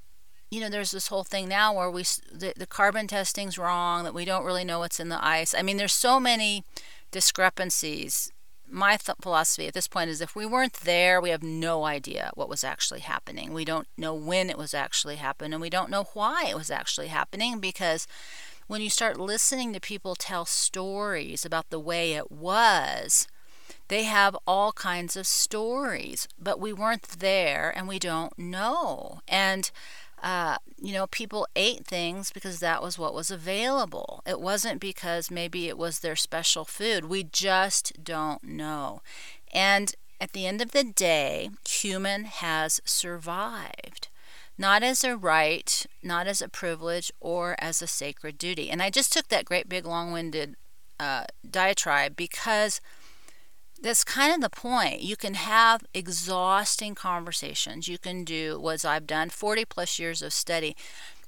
you 0.52 0.60
know, 0.60 0.70
there's 0.70 0.92
this 0.92 1.08
whole 1.08 1.24
thing 1.24 1.48
now 1.48 1.74
where 1.74 1.90
we 1.90 2.04
the, 2.32 2.54
the 2.56 2.68
carbon 2.68 3.08
testing's 3.08 3.58
wrong, 3.58 4.04
that 4.04 4.14
we 4.14 4.26
don't 4.26 4.46
really 4.46 4.64
know 4.64 4.80
what's 4.80 5.00
in 5.00 5.10
the 5.10 5.26
ice. 5.26 5.54
I 5.54 5.62
mean, 5.62 5.78
there's 5.78 5.94
so 5.94 6.20
many 6.20 6.64
discrepancies. 7.12 8.32
My 8.68 8.98
th- 8.98 9.18
philosophy 9.22 9.68
at 9.68 9.74
this 9.74 9.88
point 9.88 10.10
is 10.10 10.22
if 10.22 10.36
we 10.36 10.46
weren't 10.46 10.74
there, 10.74 11.22
we 11.22 11.30
have 11.30 11.44
no 11.44 11.86
idea 11.86 12.32
what 12.34 12.50
was 12.50 12.64
actually 12.64 13.02
happening. 13.02 13.54
We 13.54 13.66
don't 13.66 13.88
know 13.98 14.14
when 14.14 14.50
it 14.50 14.58
was 14.58 14.74
actually 14.74 15.18
happening, 15.18 15.54
and 15.54 15.62
we 15.62 15.70
don't 15.70 15.92
know 15.92 16.08
why 16.14 16.46
it 16.50 16.56
was 16.56 16.72
actually 16.72 17.08
happening 17.08 17.60
because 17.60 18.08
when 18.68 18.82
you 18.82 18.90
start 18.90 19.20
listening 19.20 19.74
to 19.74 19.80
people 19.80 20.16
tell 20.16 20.46
stories 20.46 21.46
about 21.46 21.70
the 21.70 21.80
way 21.80 22.14
it 22.14 22.32
was, 22.32 23.28
they 23.88 24.04
have 24.04 24.36
all 24.48 24.72
kinds 24.72 25.16
of 25.16 25.28
stories, 25.28 26.28
but 26.40 26.60
we 26.60 26.74
weren't 26.74 27.20
there 27.20 27.72
and 27.76 27.88
we 27.88 28.00
don't 28.00 28.38
know. 28.38 29.22
And 29.28 29.70
uh, 30.22 30.58
you 30.82 30.94
know, 30.94 31.08
people 31.08 31.48
ate 31.56 31.86
things 31.86 32.32
because 32.32 32.60
that 32.60 32.82
was 32.82 32.98
what 32.98 33.14
was 33.14 33.30
available. 33.32 34.22
It 34.26 34.40
wasn't 34.40 34.80
because 34.80 35.30
maybe 35.30 35.68
it 35.68 35.78
was 35.78 36.00
their 36.00 36.16
special 36.16 36.66
food. 36.66 37.06
We 37.06 37.24
just 37.24 38.04
don't 38.04 38.44
know. 38.44 39.02
And 39.54 39.94
at 40.20 40.34
the 40.34 40.48
end 40.48 40.62
of 40.62 40.72
the 40.72 40.84
day, 40.84 41.50
human 41.68 42.26
has 42.26 42.82
survived. 42.86 44.08
Not 44.58 44.84
as 44.84 45.04
a 45.04 45.18
right, 45.18 45.86
not 46.02 46.28
as 46.28 46.42
a 46.42 46.48
privilege, 46.48 47.12
or 47.20 47.56
as 47.60 47.82
a 47.82 47.88
sacred 47.88 48.38
duty. 48.38 48.70
And 48.70 48.82
I 48.82 48.90
just 48.90 49.12
took 49.12 49.28
that 49.28 49.46
great 49.46 49.68
big 49.68 49.86
long 49.86 50.14
winded 50.14 50.56
uh, 51.00 51.26
diatribe 51.50 52.16
because 52.16 52.80
that's 53.86 54.04
kind 54.04 54.34
of 54.34 54.42
the 54.42 54.50
point. 54.50 55.02
You 55.02 55.16
can 55.16 55.36
have 55.36 55.84
exhausting 55.94 56.96
conversations. 56.96 57.88
You 57.88 58.00
can 58.00 58.24
do 58.24 58.60
what 58.60 58.84
I've 58.84 59.06
done 59.06 59.30
40 59.30 59.64
plus 59.66 60.00
years 60.00 60.24
of 60.24 60.34
study. 60.34 60.76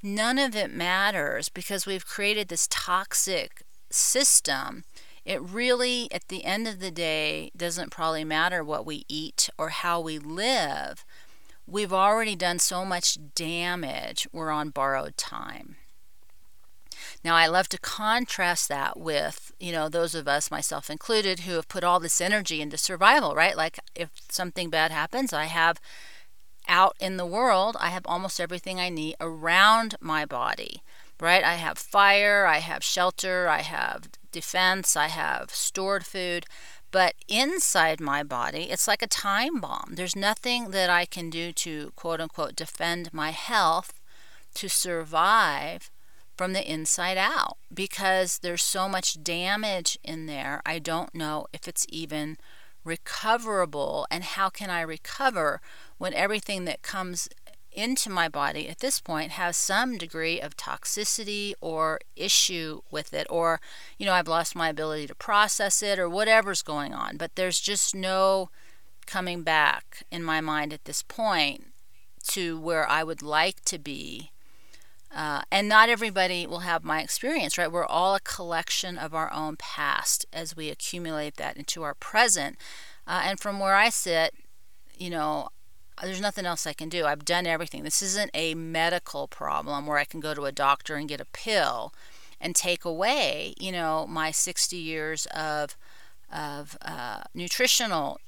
None 0.01 0.39
of 0.39 0.55
it 0.55 0.71
matters 0.71 1.49
because 1.49 1.85
we've 1.85 2.07
created 2.07 2.47
this 2.47 2.67
toxic 2.71 3.61
system. 3.91 4.85
It 5.23 5.39
really, 5.39 6.11
at 6.11 6.29
the 6.29 6.45
end 6.45 6.67
of 6.67 6.79
the 6.79 6.89
day, 6.89 7.51
doesn't 7.55 7.91
probably 7.91 8.23
matter 8.23 8.63
what 8.63 8.87
we 8.87 9.05
eat 9.07 9.51
or 9.59 9.69
how 9.69 10.01
we 10.01 10.17
live. 10.17 11.05
We've 11.67 11.93
already 11.93 12.35
done 12.35 12.57
so 12.57 12.83
much 12.83 13.19
damage, 13.35 14.27
we're 14.31 14.49
on 14.49 14.71
borrowed 14.71 15.15
time. 15.15 15.75
Now, 17.23 17.35
I 17.35 17.47
love 17.47 17.69
to 17.69 17.79
contrast 17.79 18.69
that 18.69 18.99
with, 18.99 19.51
you 19.59 19.71
know, 19.71 19.89
those 19.89 20.15
of 20.15 20.27
us, 20.27 20.51
myself 20.51 20.89
included, 20.89 21.41
who 21.41 21.53
have 21.53 21.67
put 21.67 21.83
all 21.83 21.99
this 21.99 22.21
energy 22.21 22.61
into 22.61 22.77
survival, 22.77 23.35
right? 23.35 23.55
Like 23.55 23.79
if 23.95 24.09
something 24.29 24.69
bad 24.69 24.91
happens, 24.91 25.33
I 25.33 25.45
have 25.45 25.79
out 26.67 26.95
in 26.99 27.17
the 27.17 27.25
world, 27.25 27.77
I 27.79 27.89
have 27.89 28.05
almost 28.05 28.39
everything 28.39 28.79
I 28.79 28.89
need 28.89 29.15
around 29.19 29.95
my 29.99 30.25
body, 30.25 30.81
right? 31.19 31.43
I 31.43 31.55
have 31.55 31.77
fire, 31.77 32.45
I 32.45 32.59
have 32.59 32.83
shelter, 32.83 33.47
I 33.47 33.61
have 33.61 34.09
defense, 34.31 34.95
I 34.95 35.07
have 35.07 35.51
stored 35.51 36.05
food. 36.05 36.45
But 36.91 37.15
inside 37.27 37.99
my 37.99 38.23
body, 38.23 38.69
it's 38.71 38.87
like 38.87 39.01
a 39.01 39.07
time 39.07 39.59
bomb. 39.59 39.93
There's 39.95 40.15
nothing 40.15 40.71
that 40.71 40.89
I 40.89 41.05
can 41.05 41.29
do 41.29 41.51
to 41.53 41.91
quote 41.95 42.21
unquote 42.21 42.55
defend 42.55 43.13
my 43.13 43.31
health 43.31 43.99
to 44.55 44.69
survive 44.69 45.91
from 46.37 46.53
the 46.53 46.71
inside 46.71 47.17
out 47.17 47.57
because 47.73 48.39
there's 48.39 48.63
so 48.63 48.87
much 48.87 49.21
damage 49.23 49.97
in 50.03 50.27
there. 50.27 50.61
I 50.65 50.79
don't 50.79 51.13
know 51.15 51.47
if 51.51 51.67
it's 51.67 51.85
even 51.89 52.37
recoverable 52.83 54.07
and 54.09 54.23
how 54.23 54.49
can 54.49 54.69
I 54.69 54.81
recover 54.81 55.59
when 55.97 56.13
everything 56.13 56.65
that 56.65 56.81
comes 56.81 57.27
into 57.71 58.09
my 58.09 58.27
body 58.27 58.67
at 58.69 58.79
this 58.79 58.99
point 58.99 59.31
has 59.31 59.55
some 59.55 59.97
degree 59.97 60.39
of 60.39 60.57
toxicity 60.57 61.53
or 61.61 61.99
issue 62.15 62.81
with 62.89 63.13
it 63.13 63.27
or 63.29 63.59
you 63.99 64.05
know 64.05 64.13
I've 64.13 64.27
lost 64.27 64.55
my 64.55 64.69
ability 64.69 65.05
to 65.07 65.13
process 65.13 65.83
it 65.83 65.99
or 65.99 66.09
whatever's 66.09 66.63
going 66.63 66.95
on 66.95 67.17
but 67.17 67.35
there's 67.35 67.59
just 67.59 67.93
no 67.93 68.49
coming 69.05 69.43
back 69.43 70.03
in 70.09 70.23
my 70.23 70.41
mind 70.41 70.73
at 70.73 70.85
this 70.85 71.03
point 71.03 71.67
to 72.29 72.59
where 72.59 72.89
I 72.89 73.03
would 73.03 73.21
like 73.21 73.61
to 73.65 73.77
be 73.77 74.31
uh, 75.17 75.41
and 75.51 75.67
not 75.67 75.89
everybody 75.89 76.45
will 76.45 76.59
have 76.59 76.83
my 76.83 77.01
experience, 77.01 77.57
right? 77.57 77.71
We're 77.71 77.87
all 77.87 78.13
a 78.13 78.19
collection 78.19 78.99
of 78.99 79.15
our 79.15 79.33
own 79.33 79.55
past 79.57 80.27
as 80.31 80.55
we 80.55 80.69
accumulate 80.69 81.37
that 81.37 81.57
into 81.57 81.81
our 81.81 81.95
present. 81.95 82.55
Uh, 83.07 83.23
and 83.23 83.39
from 83.39 83.59
where 83.59 83.73
I 83.73 83.89
sit, 83.89 84.35
you 84.95 85.09
know, 85.09 85.49
there's 86.03 86.21
nothing 86.21 86.45
else 86.45 86.67
I 86.67 86.73
can 86.73 86.87
do. 86.87 87.05
I've 87.05 87.25
done 87.25 87.47
everything. 87.47 87.81
This 87.81 88.03
isn't 88.03 88.29
a 88.35 88.53
medical 88.53 89.27
problem 89.27 89.87
where 89.87 89.97
I 89.97 90.03
can 90.03 90.19
go 90.19 90.35
to 90.35 90.45
a 90.45 90.51
doctor 90.51 90.93
and 90.93 91.09
get 91.09 91.19
a 91.19 91.25
pill 91.25 91.95
and 92.39 92.55
take 92.55 92.85
away, 92.85 93.55
you 93.59 93.71
know, 93.71 94.05
my 94.07 94.29
60 94.29 94.77
years 94.77 95.25
of 95.33 95.75
of 96.31 96.77
uh, 96.83 97.21
nutritional 97.33 98.19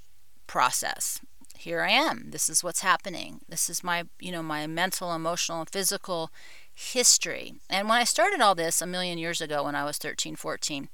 process. 0.48 1.22
Here 1.56 1.82
I 1.82 1.92
am. 1.92 2.32
This 2.32 2.50
is 2.50 2.64
what's 2.64 2.80
happening. 2.80 3.42
This 3.50 3.70
is 3.70 3.84
my, 3.84 4.06
you 4.20 4.32
know, 4.32 4.42
my 4.42 4.66
mental, 4.66 5.14
emotional, 5.14 5.60
and 5.60 5.70
physical 5.70 6.32
history. 6.80 7.56
And 7.70 7.90
when 7.90 8.00
I 8.00 8.06
started 8.06 8.40
all 8.40 8.56
this 8.56 8.82
a 8.82 8.88
million 8.88 9.18
years 9.18 9.42
ago 9.42 9.64
when 9.64 9.76
I 9.76 9.84
was 9.84 9.98
13, 9.98 10.36
14, 10.36 10.88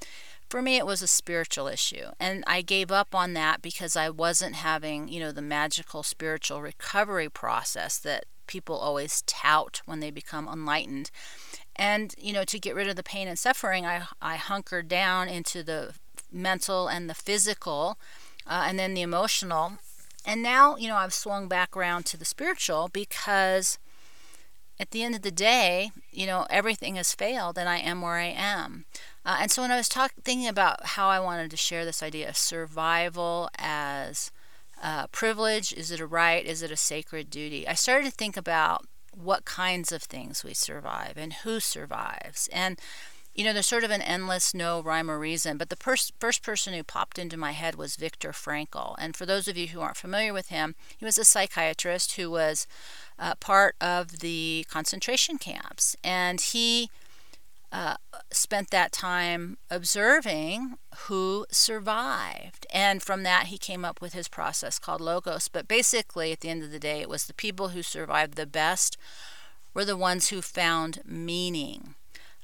for 0.49 0.61
me 0.61 0.77
it 0.77 0.85
was 0.85 1.01
a 1.01 1.07
spiritual 1.07 1.67
issue. 1.67 2.07
And 2.19 2.43
I 2.47 2.61
gave 2.61 2.91
up 2.91 3.13
on 3.13 3.33
that 3.33 3.61
because 3.61 3.95
I 3.95 4.09
wasn't 4.09 4.55
having, 4.55 5.07
you 5.07 5.19
know, 5.19 5.31
the 5.31 5.43
magical 5.43 6.01
spiritual 6.01 6.61
recovery 6.61 7.29
process 7.29 7.99
that 7.99 8.25
people 8.47 8.75
always 8.75 9.23
tout 9.27 9.81
when 9.85 9.99
they 9.99 10.11
become 10.11 10.47
enlightened. 10.47 11.11
And, 11.75 12.15
you 12.17 12.33
know, 12.33 12.45
to 12.45 12.59
get 12.59 12.75
rid 12.75 12.87
of 12.87 12.95
the 12.95 13.03
pain 13.03 13.27
and 13.27 13.37
suffering, 13.37 13.85
I, 13.85 14.03
I 14.21 14.37
hunkered 14.37 14.87
down 14.87 15.27
into 15.27 15.61
the 15.61 15.93
mental 16.31 16.87
and 16.87 17.09
the 17.09 17.13
physical 17.13 17.99
uh, 18.47 18.65
and 18.67 18.79
then 18.79 18.95
the 18.95 19.01
emotional. 19.01 19.73
And 20.25 20.41
now, 20.41 20.77
you 20.77 20.87
know, 20.87 20.95
I've 20.95 21.13
swung 21.13 21.47
back 21.47 21.77
around 21.77 22.07
to 22.07 22.17
the 22.17 22.25
spiritual 22.25 22.89
because 22.91 23.77
at 24.79 24.91
the 24.91 25.03
end 25.03 25.15
of 25.15 25.21
the 25.21 25.31
day, 25.31 25.91
you 26.11 26.25
know, 26.25 26.45
everything 26.49 26.95
has 26.95 27.13
failed 27.13 27.57
and 27.57 27.69
I 27.69 27.77
am 27.77 28.01
where 28.01 28.15
I 28.15 28.33
am. 28.35 28.85
Uh, 29.25 29.37
and 29.41 29.51
so 29.51 29.61
when 29.61 29.71
I 29.71 29.77
was 29.77 29.89
talk- 29.89 30.13
thinking 30.23 30.47
about 30.47 30.85
how 30.85 31.07
I 31.07 31.19
wanted 31.19 31.49
to 31.51 31.57
share 31.57 31.85
this 31.85 32.03
idea 32.03 32.29
of 32.29 32.37
survival 32.37 33.49
as 33.57 34.31
uh, 34.81 35.07
privilege, 35.07 35.73
is 35.73 35.91
it 35.91 35.99
a 35.99 36.05
right, 36.05 36.45
is 36.45 36.61
it 36.61 36.71
a 36.71 36.77
sacred 36.77 37.29
duty, 37.29 37.67
I 37.67 37.73
started 37.73 38.05
to 38.05 38.11
think 38.11 38.37
about 38.37 38.85
what 39.11 39.45
kinds 39.45 39.91
of 39.91 40.03
things 40.03 40.43
we 40.43 40.53
survive 40.53 41.13
and 41.15 41.31
who 41.33 41.59
survives. 41.59 42.49
And 42.51 42.79
you 43.35 43.43
know, 43.43 43.51
there's 43.51 43.67
sort 43.67 43.83
of 43.83 43.91
an 43.91 44.01
endless 44.01 44.53
no 44.53 44.81
rhyme 44.81 45.11
or 45.11 45.19
reason, 45.19 45.57
but 45.57 45.69
the 45.69 45.75
pers- 45.75 46.13
first 46.19 46.41
person 46.41 46.73
who 46.73 46.83
popped 46.83 47.19
into 47.19 47.35
my 47.35 47.51
head 47.51 47.75
was 47.75 47.97
Viktor 47.97 48.31
Frankl. 48.31 48.95
And 48.97 49.15
for 49.15 49.25
those 49.25 49.49
of 49.49 49.57
you 49.57 49.67
who 49.67 49.81
aren't 49.81 49.97
familiar 49.97 50.31
with 50.31 50.47
him, 50.47 50.73
he 50.97 51.03
was 51.03 51.17
a 51.17 51.25
psychiatrist 51.25 52.13
who 52.13 52.31
was 52.31 52.65
uh, 53.19 53.35
part 53.35 53.75
of 53.81 54.19
the 54.19 54.65
concentration 54.69 55.37
camps. 55.37 55.97
And 56.01 56.39
he 56.39 56.89
uh, 57.73 57.95
spent 58.31 58.69
that 58.71 58.93
time 58.93 59.57
observing 59.69 60.77
who 61.07 61.45
survived. 61.51 62.65
And 62.73 63.03
from 63.03 63.23
that, 63.23 63.47
he 63.47 63.57
came 63.57 63.83
up 63.83 63.99
with 63.99 64.13
his 64.13 64.29
process 64.29 64.79
called 64.79 65.01
Logos. 65.01 65.49
But 65.49 65.67
basically, 65.67 66.31
at 66.31 66.39
the 66.39 66.49
end 66.49 66.63
of 66.63 66.71
the 66.71 66.79
day, 66.79 67.01
it 67.01 67.09
was 67.09 67.25
the 67.25 67.33
people 67.33 67.69
who 67.69 67.83
survived 67.83 68.35
the 68.35 68.45
best 68.45 68.97
were 69.73 69.83
the 69.83 69.97
ones 69.97 70.29
who 70.29 70.41
found 70.41 71.01
meaning 71.05 71.95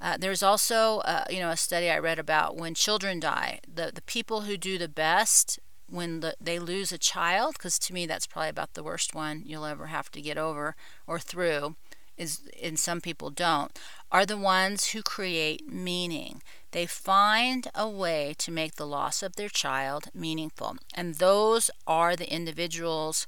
Uh, 0.01 0.17
there's 0.17 0.41
also, 0.41 0.99
uh, 0.99 1.25
you 1.29 1.39
know, 1.39 1.51
a 1.51 1.57
study 1.57 1.89
I 1.89 1.99
read 1.99 2.17
about 2.17 2.57
when 2.57 2.73
children 2.73 3.19
die. 3.19 3.59
The 3.71 3.91
the 3.93 4.01
people 4.01 4.41
who 4.41 4.57
do 4.57 4.77
the 4.77 4.89
best 4.89 5.59
when 5.87 6.21
the, 6.21 6.33
they 6.41 6.57
lose 6.57 6.91
a 6.91 6.97
child, 6.97 7.53
because 7.53 7.77
to 7.77 7.93
me 7.93 8.05
that's 8.05 8.25
probably 8.25 8.49
about 8.49 8.73
the 8.73 8.83
worst 8.83 9.13
one 9.13 9.43
you'll 9.45 9.65
ever 9.65 9.87
have 9.87 10.09
to 10.11 10.21
get 10.21 10.37
over 10.37 10.75
or 11.05 11.19
through, 11.19 11.75
is 12.17 12.41
and 12.63 12.79
some 12.79 13.01
people 13.01 13.29
don't, 13.29 13.77
are 14.11 14.25
the 14.25 14.37
ones 14.37 14.87
who 14.89 15.03
create 15.03 15.67
meaning. 15.67 16.41
They 16.71 16.85
find 16.85 17.67
a 17.75 17.89
way 17.89 18.33
to 18.39 18.51
make 18.51 18.75
the 18.75 18.87
loss 18.87 19.21
of 19.21 19.35
their 19.35 19.49
child 19.49 20.05
meaningful, 20.13 20.77
and 20.95 21.15
those 21.15 21.69
are 21.85 22.15
the 22.15 22.33
individuals 22.33 23.27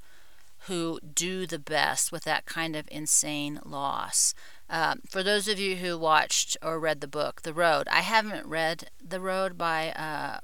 who 0.67 0.99
do 1.13 1.45
the 1.45 1.59
best 1.59 2.11
with 2.11 2.23
that 2.23 2.45
kind 2.45 2.75
of 2.75 2.87
insane 2.89 3.59
loss. 3.65 4.33
Um, 4.69 5.01
for 5.07 5.23
those 5.23 5.47
of 5.47 5.59
you 5.59 5.75
who 5.75 5.97
watched 5.97 6.57
or 6.61 6.79
read 6.79 7.01
the 7.01 7.07
book, 7.07 7.41
The 7.41 7.53
Road, 7.53 7.87
I 7.91 8.01
haven't 8.01 8.47
read 8.47 8.89
The 9.01 9.19
Road 9.19 9.57
by, 9.57 9.91
uh, 9.91 10.39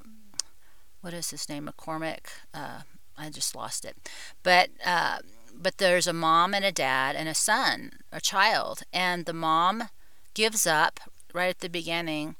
what 1.01 1.13
is 1.13 1.31
his 1.31 1.49
name, 1.49 1.67
McCormick? 1.67 2.27
Uh, 2.53 2.81
I 3.17 3.29
just 3.29 3.55
lost 3.55 3.85
it. 3.85 4.09
But, 4.43 4.69
uh, 4.85 5.19
but 5.53 5.77
there's 5.77 6.07
a 6.07 6.13
mom 6.13 6.53
and 6.53 6.63
a 6.63 6.71
dad 6.71 7.15
and 7.15 7.27
a 7.27 7.33
son, 7.33 7.91
a 8.11 8.21
child, 8.21 8.83
and 8.93 9.25
the 9.25 9.33
mom 9.33 9.89
gives 10.33 10.67
up 10.67 10.99
right 11.33 11.49
at 11.49 11.59
the 11.59 11.69
beginning. 11.69 12.35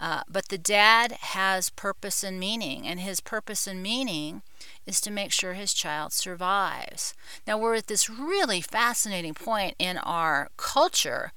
Uh, 0.00 0.22
but 0.28 0.48
the 0.48 0.58
dad 0.58 1.12
has 1.12 1.70
purpose 1.70 2.24
and 2.24 2.40
meaning, 2.40 2.86
and 2.86 3.00
his 3.00 3.20
purpose 3.20 3.66
and 3.66 3.82
meaning 3.82 4.42
is 4.86 5.00
to 5.00 5.10
make 5.10 5.32
sure 5.32 5.54
his 5.54 5.72
child 5.72 6.12
survives. 6.12 7.14
Now, 7.46 7.58
we're 7.58 7.76
at 7.76 7.86
this 7.86 8.10
really 8.10 8.60
fascinating 8.60 9.34
point 9.34 9.74
in 9.78 9.98
our 9.98 10.50
culture 10.56 11.32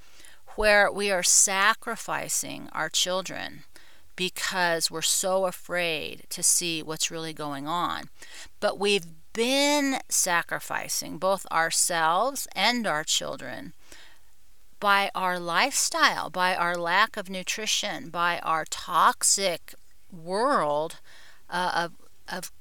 where 0.55 0.91
we 0.91 1.11
are 1.11 1.23
sacrificing 1.23 2.69
our 2.71 2.89
children 2.89 3.63
because 4.15 4.89
we're 4.89 5.01
so 5.01 5.45
afraid 5.45 6.23
to 6.29 6.41
see 6.41 6.81
what's 6.81 7.11
really 7.11 7.33
going 7.33 7.67
on. 7.67 8.09
But 8.59 8.79
we've 8.79 9.05
been 9.33 9.99
sacrificing 10.07 11.17
both 11.17 11.45
ourselves 11.51 12.47
and 12.55 12.87
our 12.87 13.03
children 13.03 13.73
by 14.79 15.09
our 15.13 15.39
lifestyle, 15.39 16.29
by 16.29 16.55
our 16.55 16.77
lack 16.77 17.17
of 17.17 17.29
nutrition, 17.29 18.09
by 18.09 18.39
our 18.39 18.65
toxic 18.65 19.73
world 20.11 20.99
uh, 21.49 21.89
of, 22.29 22.35
of 22.37 22.51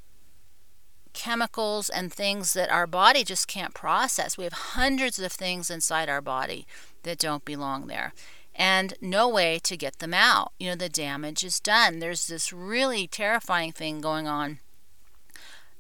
chemicals 1.14 1.88
and 1.88 2.12
things 2.12 2.52
that 2.52 2.71
our 2.71 2.87
body 2.87 3.25
just 3.25 3.49
can't 3.49 3.73
process. 3.73 4.37
We 4.37 4.44
have 4.44 4.52
hundreds 4.52 5.18
of 5.18 5.33
things 5.33 5.71
inside 5.71 6.09
our 6.09 6.21
body 6.21 6.66
that 7.04 7.18
don't 7.18 7.44
belong 7.44 7.87
there 7.87 8.12
and 8.54 8.94
no 9.00 9.28
way 9.28 9.59
to 9.61 9.76
get 9.76 9.99
them 9.99 10.14
out. 10.14 10.52
You 10.59 10.71
know, 10.71 10.76
the 10.76 10.88
damage 10.88 11.42
is 11.42 11.61
done. 11.61 11.99
There's 11.99 12.26
this 12.26 12.52
really 12.52 13.06
terrifying 13.06 13.73
thing 13.73 14.00
going 14.00 14.28
on, 14.28 14.59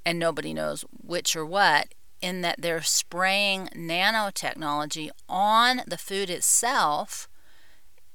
and 0.04 0.18
nobody 0.18 0.52
knows 0.52 0.84
which 0.90 1.36
or 1.36 1.46
what, 1.46 1.94
in 2.20 2.40
that 2.40 2.60
they're 2.60 2.82
spraying 2.82 3.68
nanotechnology 3.74 5.10
on 5.28 5.82
the 5.86 5.98
food 5.98 6.30
itself. 6.30 7.28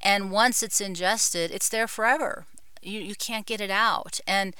And 0.01 0.31
once 0.31 0.63
it's 0.63 0.81
ingested, 0.81 1.51
it's 1.51 1.69
there 1.69 1.87
forever. 1.87 2.45
You, 2.81 2.99
you 2.99 3.15
can't 3.15 3.45
get 3.45 3.61
it 3.61 3.71
out. 3.71 4.19
And 4.25 4.55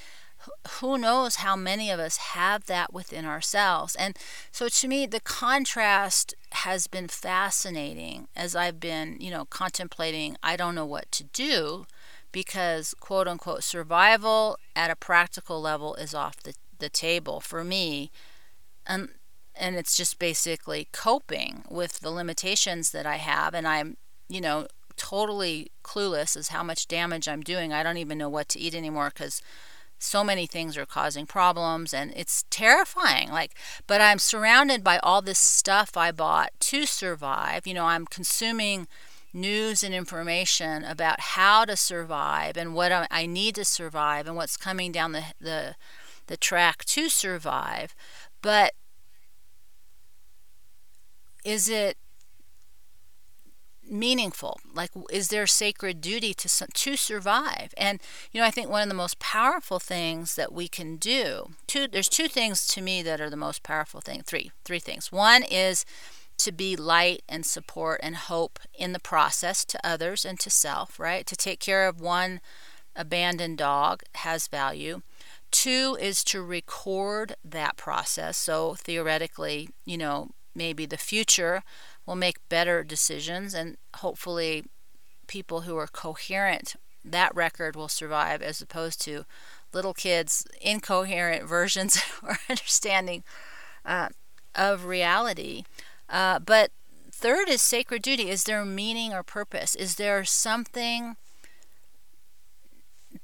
who 0.79 0.97
knows 0.97 1.37
how 1.37 1.55
many 1.55 1.89
of 1.91 1.99
us 1.99 2.17
have 2.17 2.65
that 2.65 2.93
within 2.93 3.25
ourselves. 3.25 3.95
And 3.95 4.17
so 4.51 4.69
to 4.69 4.87
me, 4.87 5.05
the 5.05 5.19
contrast 5.19 6.33
has 6.51 6.87
been 6.87 7.07
fascinating 7.07 8.27
as 8.35 8.55
I've 8.55 8.79
been, 8.79 9.17
you 9.19 9.31
know, 9.31 9.45
contemplating, 9.45 10.37
I 10.41 10.55
don't 10.55 10.75
know 10.75 10.85
what 10.85 11.11
to 11.13 11.23
do 11.25 11.85
because 12.31 12.93
quote 12.99 13.27
unquote 13.27 13.63
survival 13.63 14.57
at 14.75 14.91
a 14.91 14.95
practical 14.95 15.61
level 15.61 15.95
is 15.95 16.13
off 16.13 16.41
the, 16.43 16.53
the 16.77 16.89
table 16.89 17.39
for 17.39 17.63
me. 17.63 18.11
And, 18.87 19.09
and 19.55 19.75
it's 19.75 19.97
just 19.97 20.19
basically 20.19 20.87
coping 20.91 21.63
with 21.69 21.99
the 21.99 22.11
limitations 22.11 22.91
that 22.91 23.05
I 23.05 23.17
have. 23.17 23.53
And 23.53 23.67
I'm, 23.67 23.97
you 24.29 24.41
know, 24.41 24.67
totally 24.95 25.71
clueless 25.83 26.37
as 26.37 26.49
how 26.49 26.63
much 26.63 26.87
damage 26.87 27.27
I'm 27.27 27.41
doing. 27.41 27.73
I 27.73 27.83
don't 27.83 27.97
even 27.97 28.17
know 28.17 28.29
what 28.29 28.49
to 28.49 28.59
eat 28.59 28.75
anymore 28.75 29.11
because 29.13 29.41
so 29.99 30.23
many 30.23 30.47
things 30.47 30.77
are 30.77 30.85
causing 30.85 31.25
problems 31.25 31.93
and 31.93 32.11
it's 32.15 32.45
terrifying 32.49 33.29
like 33.29 33.53
but 33.85 33.99
i'm 33.99 34.17
surrounded 34.17 34.83
by 34.83 34.97
all 34.99 35.21
this 35.21 35.37
stuff 35.37 35.97
i 35.97 36.11
bought 36.11 36.51
to 36.59 36.85
survive. 36.85 37.67
You 37.67 37.73
know 37.73 37.85
i'm 37.85 38.05
consuming 38.05 38.87
news 39.33 39.83
and 39.83 39.93
information 39.93 40.83
about 40.83 41.19
how 41.19 41.65
to 41.65 41.75
survive 41.75 42.57
and 42.57 42.73
what 42.73 43.07
i 43.11 43.25
need 43.25 43.55
to 43.55 43.65
survive 43.65 44.25
and 44.25 44.35
what's 44.35 44.57
coming 44.57 44.91
down 44.91 45.11
the 45.11 45.23
the, 45.39 45.75
the 46.27 46.37
track 46.37 46.85
to 46.85 47.09
survive. 47.09 47.93
But 48.41 48.73
is 51.43 51.69
it 51.69 51.97
meaningful? 53.89 54.59
Like 54.73 54.91
is 55.11 55.29
there 55.29 55.47
sacred 55.47 56.01
duty 56.01 56.33
to 56.35 56.67
to 56.73 56.95
survive? 56.95 57.73
And 57.77 57.99
you 58.31 58.39
know 58.39 58.47
i 58.47 58.51
think 58.51 58.69
one 58.69 58.83
of 58.83 58.89
the 58.89 58.95
most 58.95 59.19
powerful 59.19 59.79
things 59.79 60.35
that 60.35 60.51
we 60.53 60.67
can 60.67 60.97
do 60.97 61.51
two 61.67 61.87
there's 61.87 62.09
two 62.09 62.27
things 62.27 62.67
to 62.67 62.81
me 62.81 63.01
that 63.01 63.21
are 63.21 63.29
the 63.29 63.35
most 63.35 63.63
powerful 63.63 64.01
thing 64.01 64.21
three 64.21 64.51
three 64.65 64.79
things. 64.79 65.11
One 65.11 65.43
is 65.43 65.85
to 66.37 66.51
be 66.51 66.75
light 66.75 67.21
and 67.27 67.45
support 67.45 67.99
and 68.01 68.15
hope 68.15 68.59
in 68.73 68.93
the 68.93 68.99
process 68.99 69.65
to 69.65 69.79
others 69.83 70.25
and 70.25 70.39
to 70.39 70.49
self 70.49 70.99
right? 70.99 71.25
To 71.25 71.35
take 71.35 71.59
care 71.59 71.87
of 71.87 71.99
one 71.99 72.41
abandoned 72.95 73.57
dog 73.57 74.03
has 74.15 74.47
value. 74.47 75.01
Two 75.51 75.97
is 75.99 76.23
to 76.25 76.41
record 76.41 77.35
that 77.43 77.75
process. 77.77 78.37
So 78.37 78.75
theoretically 78.75 79.69
you 79.85 79.97
know 79.97 80.31
maybe 80.55 80.85
the 80.85 80.97
future 80.97 81.63
will 82.09 82.15
make 82.15 82.49
better 82.49 82.83
decisions 82.83 83.53
and 83.53 83.77
hopefully 83.97 84.65
people 85.27 85.61
who 85.61 85.77
are 85.77 85.85
coherent 85.85 86.75
that 87.05 87.33
record 87.35 87.75
will 87.75 87.87
survive 87.87 88.41
as 88.41 88.61
opposed 88.61 88.99
to 88.99 89.25
little 89.73 89.93
kids 89.93 90.43
incoherent 90.59 91.43
versions 91.47 92.01
or 92.23 92.39
understanding 92.49 93.23
uh, 93.85 94.09
of 94.55 94.85
reality. 94.85 95.65
Uh, 96.09 96.39
but 96.39 96.71
third 97.11 97.47
is 97.47 97.61
sacred 97.61 98.01
duty. 98.01 98.31
Is 98.31 98.45
there 98.45 98.65
meaning 98.65 99.13
or 99.13 99.21
purpose? 99.21 99.75
Is 99.75 99.97
there 99.97 100.25
something 100.25 101.15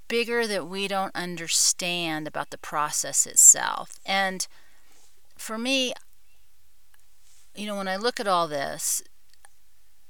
bigger 0.07 0.45
that 0.45 0.67
we 0.67 0.87
don't 0.87 1.15
understand 1.15 2.27
about 2.27 2.51
the 2.51 2.59
process 2.59 3.25
itself? 3.25 3.97
And 4.05 4.45
for 5.35 5.57
me 5.57 5.95
you 7.55 7.65
know, 7.65 7.77
when 7.77 7.87
I 7.87 7.95
look 7.95 8.19
at 8.19 8.27
all 8.27 8.47
this, 8.47 9.01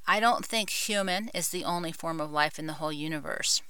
I 0.08 0.20
don't 0.20 0.46
think 0.46 0.70
human 0.70 1.30
is 1.34 1.50
the 1.50 1.64
only 1.64 1.92
form 1.92 2.22
of 2.22 2.32
life 2.32 2.60
in 2.60 2.68
the 2.68 2.74
whole 2.74 2.94
universe. 2.94 3.62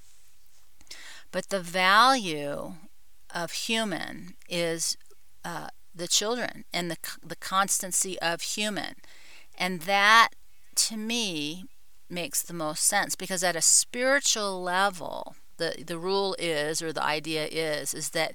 But 1.30 1.48
the 1.48 1.60
value 1.60 2.74
of 3.34 3.52
human 3.52 4.34
is 4.48 4.96
uh, 5.44 5.68
the 5.94 6.08
children 6.08 6.64
and 6.72 6.90
the, 6.90 6.96
the 7.22 7.36
constancy 7.36 8.18
of 8.20 8.42
human. 8.42 8.94
And 9.58 9.82
that, 9.82 10.30
to 10.76 10.96
me, 10.96 11.64
makes 12.08 12.42
the 12.42 12.54
most 12.54 12.84
sense 12.84 13.16
because 13.16 13.42
at 13.42 13.56
a 13.56 13.62
spiritual 13.62 14.62
level, 14.62 15.36
the, 15.56 15.82
the 15.84 15.98
rule 15.98 16.36
is, 16.38 16.82
or 16.82 16.92
the 16.92 17.02
idea 17.02 17.46
is, 17.46 17.94
is 17.94 18.10
that 18.10 18.34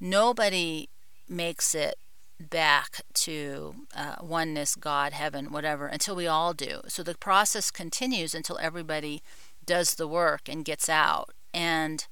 nobody 0.00 0.88
makes 1.28 1.74
it 1.74 1.96
back 2.38 3.00
to 3.14 3.74
uh, 3.94 4.16
oneness, 4.20 4.74
God, 4.74 5.12
heaven, 5.12 5.52
whatever, 5.52 5.86
until 5.86 6.16
we 6.16 6.26
all 6.26 6.52
do. 6.52 6.80
So 6.88 7.02
the 7.02 7.14
process 7.14 7.70
continues 7.70 8.34
until 8.34 8.58
everybody 8.58 9.22
does 9.64 9.94
the 9.94 10.08
work 10.08 10.42
and 10.48 10.64
gets 10.64 10.88
out. 10.88 11.30
And 11.52 12.06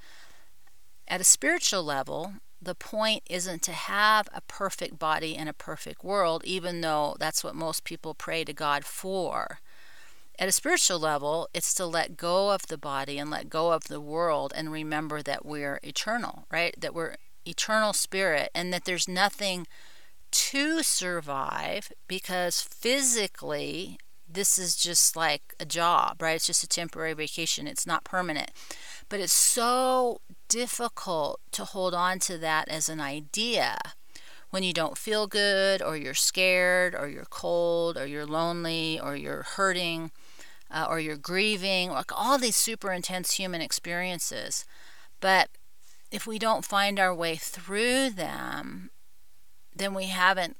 at 1.06 1.20
a 1.20 1.24
spiritual 1.24 1.84
level, 1.84 2.34
the 2.60 2.74
point 2.74 3.22
isn't 3.28 3.62
to 3.62 3.72
have 3.72 4.28
a 4.32 4.40
perfect 4.40 4.98
body 4.98 5.36
and 5.36 5.48
a 5.48 5.54
perfect 5.54 6.02
world, 6.02 6.42
even 6.44 6.80
though 6.80 7.16
that's 7.18 7.44
what 7.44 7.54
most 7.54 7.84
people 7.84 8.14
pray 8.14 8.44
to 8.44 8.52
God 8.52 8.84
for. 8.84 9.58
At 10.38 10.48
a 10.48 10.52
spiritual 10.52 10.98
level, 10.98 11.48
it's 11.54 11.74
to 11.74 11.86
let 11.86 12.16
go 12.16 12.50
of 12.50 12.66
the 12.66 12.78
body 12.78 13.18
and 13.18 13.30
let 13.30 13.50
go 13.50 13.72
of 13.72 13.84
the 13.84 14.00
world 14.00 14.52
and 14.56 14.72
remember 14.72 15.22
that 15.22 15.46
we're 15.46 15.78
eternal, 15.82 16.46
right? 16.50 16.74
That 16.80 16.94
we're 16.94 17.16
eternal 17.46 17.92
spirit 17.92 18.50
and 18.54 18.72
that 18.72 18.84
there's 18.84 19.06
nothing 19.06 19.66
to 20.34 20.82
survive 20.82 21.92
because 22.08 22.60
physically 22.62 23.98
this 24.28 24.58
is 24.58 24.76
just 24.76 25.16
like 25.16 25.54
a 25.60 25.64
job, 25.64 26.20
right? 26.20 26.36
It's 26.36 26.46
just 26.46 26.64
a 26.64 26.68
temporary 26.68 27.14
vacation, 27.14 27.66
it's 27.68 27.86
not 27.86 28.04
permanent. 28.04 28.50
But 29.08 29.20
it's 29.20 29.32
so 29.32 30.20
difficult 30.48 31.40
to 31.52 31.64
hold 31.64 31.94
on 31.94 32.18
to 32.20 32.38
that 32.38 32.68
as 32.68 32.88
an 32.88 33.00
idea 33.00 33.78
when 34.50 34.62
you 34.62 34.72
don't 34.72 34.98
feel 34.98 35.26
good, 35.26 35.82
or 35.82 35.96
you're 35.96 36.14
scared, 36.14 36.94
or 36.94 37.08
you're 37.08 37.26
cold, 37.30 37.96
or 37.96 38.06
you're 38.06 38.26
lonely, 38.26 39.00
or 39.00 39.16
you're 39.16 39.42
hurting. 39.42 40.10
uh, 40.70 40.86
or 40.88 40.98
you're 40.98 41.16
grieving, 41.16 41.90
like 41.90 42.10
all 42.12 42.38
these 42.38 42.56
super 42.56 42.90
intense 42.92 43.34
human 43.34 43.60
experiences. 43.60 44.64
But 45.20 45.48
if 46.10 46.26
we 46.26 46.38
don't 46.38 46.64
find 46.64 46.98
our 46.98 47.14
way 47.14 47.36
through 47.36 48.10
them, 48.10 48.90
then 49.74 49.94
we 49.94 50.04
haven't 50.04 50.56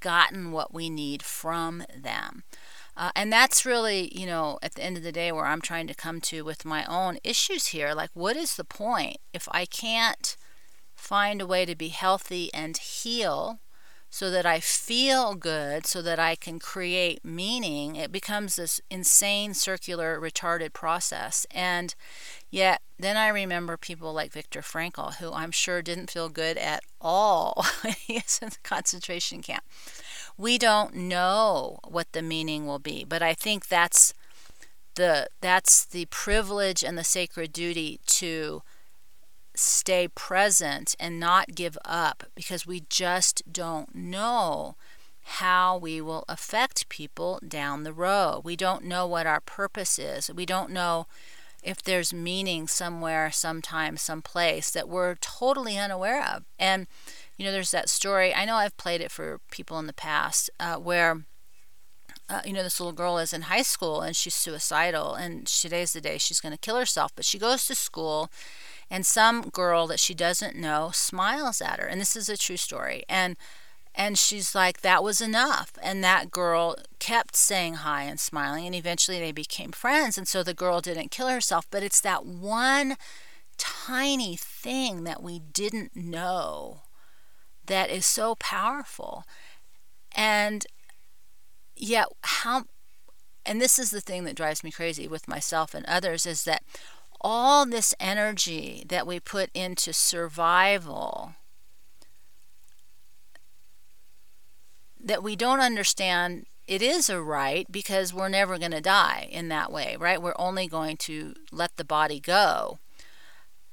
gotten 0.00 0.52
what 0.52 0.72
we 0.74 0.90
need 0.90 1.22
from 1.22 1.82
them. 1.96 2.42
Uh, 2.96 3.12
and 3.14 3.32
that's 3.32 3.64
really, 3.64 4.12
you 4.18 4.26
know, 4.26 4.58
at 4.60 4.74
the 4.74 4.82
end 4.82 4.96
of 4.96 5.04
the 5.04 5.12
day, 5.12 5.30
where 5.30 5.46
I'm 5.46 5.60
trying 5.60 5.86
to 5.86 5.94
come 5.94 6.20
to 6.22 6.42
with 6.42 6.64
my 6.64 6.84
own 6.86 7.18
issues 7.22 7.68
here. 7.68 7.94
Like, 7.94 8.10
what 8.12 8.36
is 8.36 8.56
the 8.56 8.64
point 8.64 9.18
if 9.32 9.48
I 9.52 9.66
can't 9.66 10.36
find 10.96 11.40
a 11.40 11.46
way 11.46 11.64
to 11.64 11.76
be 11.76 11.88
healthy 11.88 12.50
and 12.52 12.76
heal 12.76 13.60
so 14.10 14.30
that 14.32 14.44
I 14.44 14.58
feel 14.58 15.34
good, 15.36 15.86
so 15.86 16.02
that 16.02 16.18
I 16.18 16.34
can 16.34 16.58
create 16.58 17.24
meaning? 17.24 17.94
It 17.94 18.10
becomes 18.10 18.56
this 18.56 18.80
insane, 18.90 19.54
circular, 19.54 20.20
retarded 20.20 20.72
process. 20.72 21.46
And 21.52 21.94
yet, 22.50 22.82
then 22.98 23.16
I 23.16 23.28
remember 23.28 23.76
people 23.76 24.12
like 24.12 24.32
Viktor 24.32 24.60
Frankl, 24.60 25.16
who 25.16 25.32
I'm 25.32 25.52
sure 25.52 25.82
didn't 25.82 26.10
feel 26.10 26.28
good 26.28 26.56
at 26.56 26.82
all 27.00 27.64
when 27.82 27.94
he 27.94 28.14
was 28.14 28.38
in 28.42 28.48
the 28.50 28.56
concentration 28.62 29.42
camp 29.42 29.64
we 30.38 30.56
don't 30.56 30.94
know 30.94 31.80
what 31.86 32.12
the 32.12 32.22
meaning 32.22 32.64
will 32.64 32.78
be 32.78 33.04
but 33.04 33.20
i 33.20 33.34
think 33.34 33.66
that's 33.68 34.14
the 34.94 35.28
that's 35.40 35.84
the 35.84 36.06
privilege 36.06 36.82
and 36.82 36.96
the 36.96 37.04
sacred 37.04 37.52
duty 37.52 38.00
to 38.06 38.62
stay 39.54 40.06
present 40.08 40.94
and 41.00 41.18
not 41.18 41.54
give 41.54 41.76
up 41.84 42.24
because 42.34 42.66
we 42.66 42.84
just 42.88 43.42
don't 43.52 43.94
know 43.94 44.76
how 45.22 45.76
we 45.76 46.00
will 46.00 46.24
affect 46.28 46.88
people 46.88 47.38
down 47.46 47.82
the 47.82 47.92
road. 47.92 48.40
We 48.44 48.56
don't 48.56 48.84
know 48.84 49.06
what 49.06 49.26
our 49.26 49.40
purpose 49.40 49.98
is. 49.98 50.30
We 50.32 50.46
don't 50.46 50.70
know 50.70 51.06
if 51.62 51.82
there's 51.82 52.12
meaning 52.12 52.68
somewhere, 52.68 53.30
sometime, 53.30 53.96
someplace 53.96 54.70
that 54.70 54.88
we're 54.88 55.16
totally 55.16 55.78
unaware 55.78 56.24
of. 56.24 56.44
And 56.58 56.86
you 57.38 57.44
know, 57.44 57.52
there's 57.52 57.70
that 57.70 57.88
story. 57.88 58.34
I 58.34 58.44
know 58.44 58.56
I've 58.56 58.76
played 58.76 59.00
it 59.00 59.12
for 59.12 59.40
people 59.50 59.78
in 59.78 59.86
the 59.86 59.92
past 59.92 60.50
uh, 60.58 60.74
where, 60.74 61.22
uh, 62.28 62.40
you 62.44 62.52
know, 62.52 62.64
this 62.64 62.80
little 62.80 62.92
girl 62.92 63.16
is 63.18 63.32
in 63.32 63.42
high 63.42 63.62
school 63.62 64.00
and 64.02 64.16
she's 64.16 64.34
suicidal, 64.34 65.14
and 65.14 65.46
today's 65.46 65.92
the 65.92 66.00
day 66.00 66.18
she's 66.18 66.40
going 66.40 66.52
to 66.52 66.58
kill 66.58 66.76
herself. 66.76 67.12
But 67.14 67.24
she 67.24 67.38
goes 67.38 67.64
to 67.66 67.76
school, 67.76 68.28
and 68.90 69.06
some 69.06 69.50
girl 69.50 69.86
that 69.86 70.00
she 70.00 70.14
doesn't 70.14 70.56
know 70.56 70.90
smiles 70.92 71.60
at 71.60 71.78
her, 71.78 71.86
and 71.86 72.00
this 72.00 72.16
is 72.16 72.28
a 72.28 72.36
true 72.36 72.56
story. 72.56 73.04
And 73.08 73.36
and 73.98 74.16
she's 74.16 74.54
like, 74.54 74.82
that 74.82 75.02
was 75.02 75.20
enough. 75.20 75.72
And 75.82 76.04
that 76.04 76.30
girl 76.30 76.76
kept 77.00 77.34
saying 77.34 77.74
hi 77.74 78.04
and 78.04 78.20
smiling, 78.20 78.64
and 78.64 78.74
eventually 78.74 79.18
they 79.18 79.32
became 79.32 79.72
friends. 79.72 80.16
And 80.16 80.28
so 80.28 80.44
the 80.44 80.54
girl 80.54 80.80
didn't 80.80 81.10
kill 81.10 81.26
herself, 81.26 81.66
but 81.68 81.82
it's 81.82 82.00
that 82.02 82.24
one 82.24 82.96
tiny 83.58 84.36
thing 84.36 85.02
that 85.02 85.20
we 85.20 85.40
didn't 85.40 85.96
know 85.96 86.82
that 87.66 87.90
is 87.90 88.06
so 88.06 88.36
powerful. 88.36 89.24
And 90.14 90.64
yet, 91.76 92.06
how, 92.22 92.66
and 93.44 93.60
this 93.60 93.80
is 93.80 93.90
the 93.90 94.00
thing 94.00 94.22
that 94.24 94.36
drives 94.36 94.62
me 94.62 94.70
crazy 94.70 95.08
with 95.08 95.26
myself 95.26 95.74
and 95.74 95.84
others 95.86 96.24
is 96.24 96.44
that 96.44 96.62
all 97.20 97.66
this 97.66 97.96
energy 97.98 98.84
that 98.88 99.08
we 99.08 99.18
put 99.18 99.50
into 99.54 99.92
survival 99.92 101.34
that 105.00 105.22
we 105.22 105.36
don't 105.36 105.60
understand 105.60 106.46
it 106.66 106.82
is 106.82 107.08
a 107.08 107.20
right 107.20 107.66
because 107.70 108.12
we're 108.12 108.28
never 108.28 108.58
going 108.58 108.72
to 108.72 108.80
die 108.80 109.28
in 109.30 109.48
that 109.48 109.72
way, 109.72 109.96
right? 109.98 110.20
We're 110.20 110.34
only 110.38 110.66
going 110.66 110.98
to 110.98 111.34
let 111.50 111.76
the 111.76 111.84
body 111.84 112.20
go. 112.20 112.78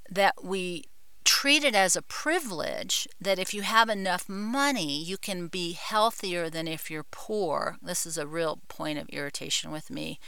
That 0.09 0.35
we 0.43 0.85
treat 1.25 1.63
it 1.63 1.75
as 1.75 1.95
a 1.95 2.01
privilege 2.01 3.07
that 3.19 3.39
if 3.39 3.53
you 3.53 3.63
have 3.63 3.89
enough 3.89 4.29
money, 4.29 5.03
you 5.03 5.17
can 5.17 5.47
be 5.47 5.73
healthier 5.73 6.49
than 6.49 6.67
if 6.67 6.89
you're 6.89 7.05
poor. 7.11 7.77
This 7.81 8.05
is 8.05 8.17
a 8.17 8.27
real 8.27 8.59
point 8.69 8.97
of 8.97 9.09
irritation 9.09 9.71
with 9.71 9.89
me 9.89 10.19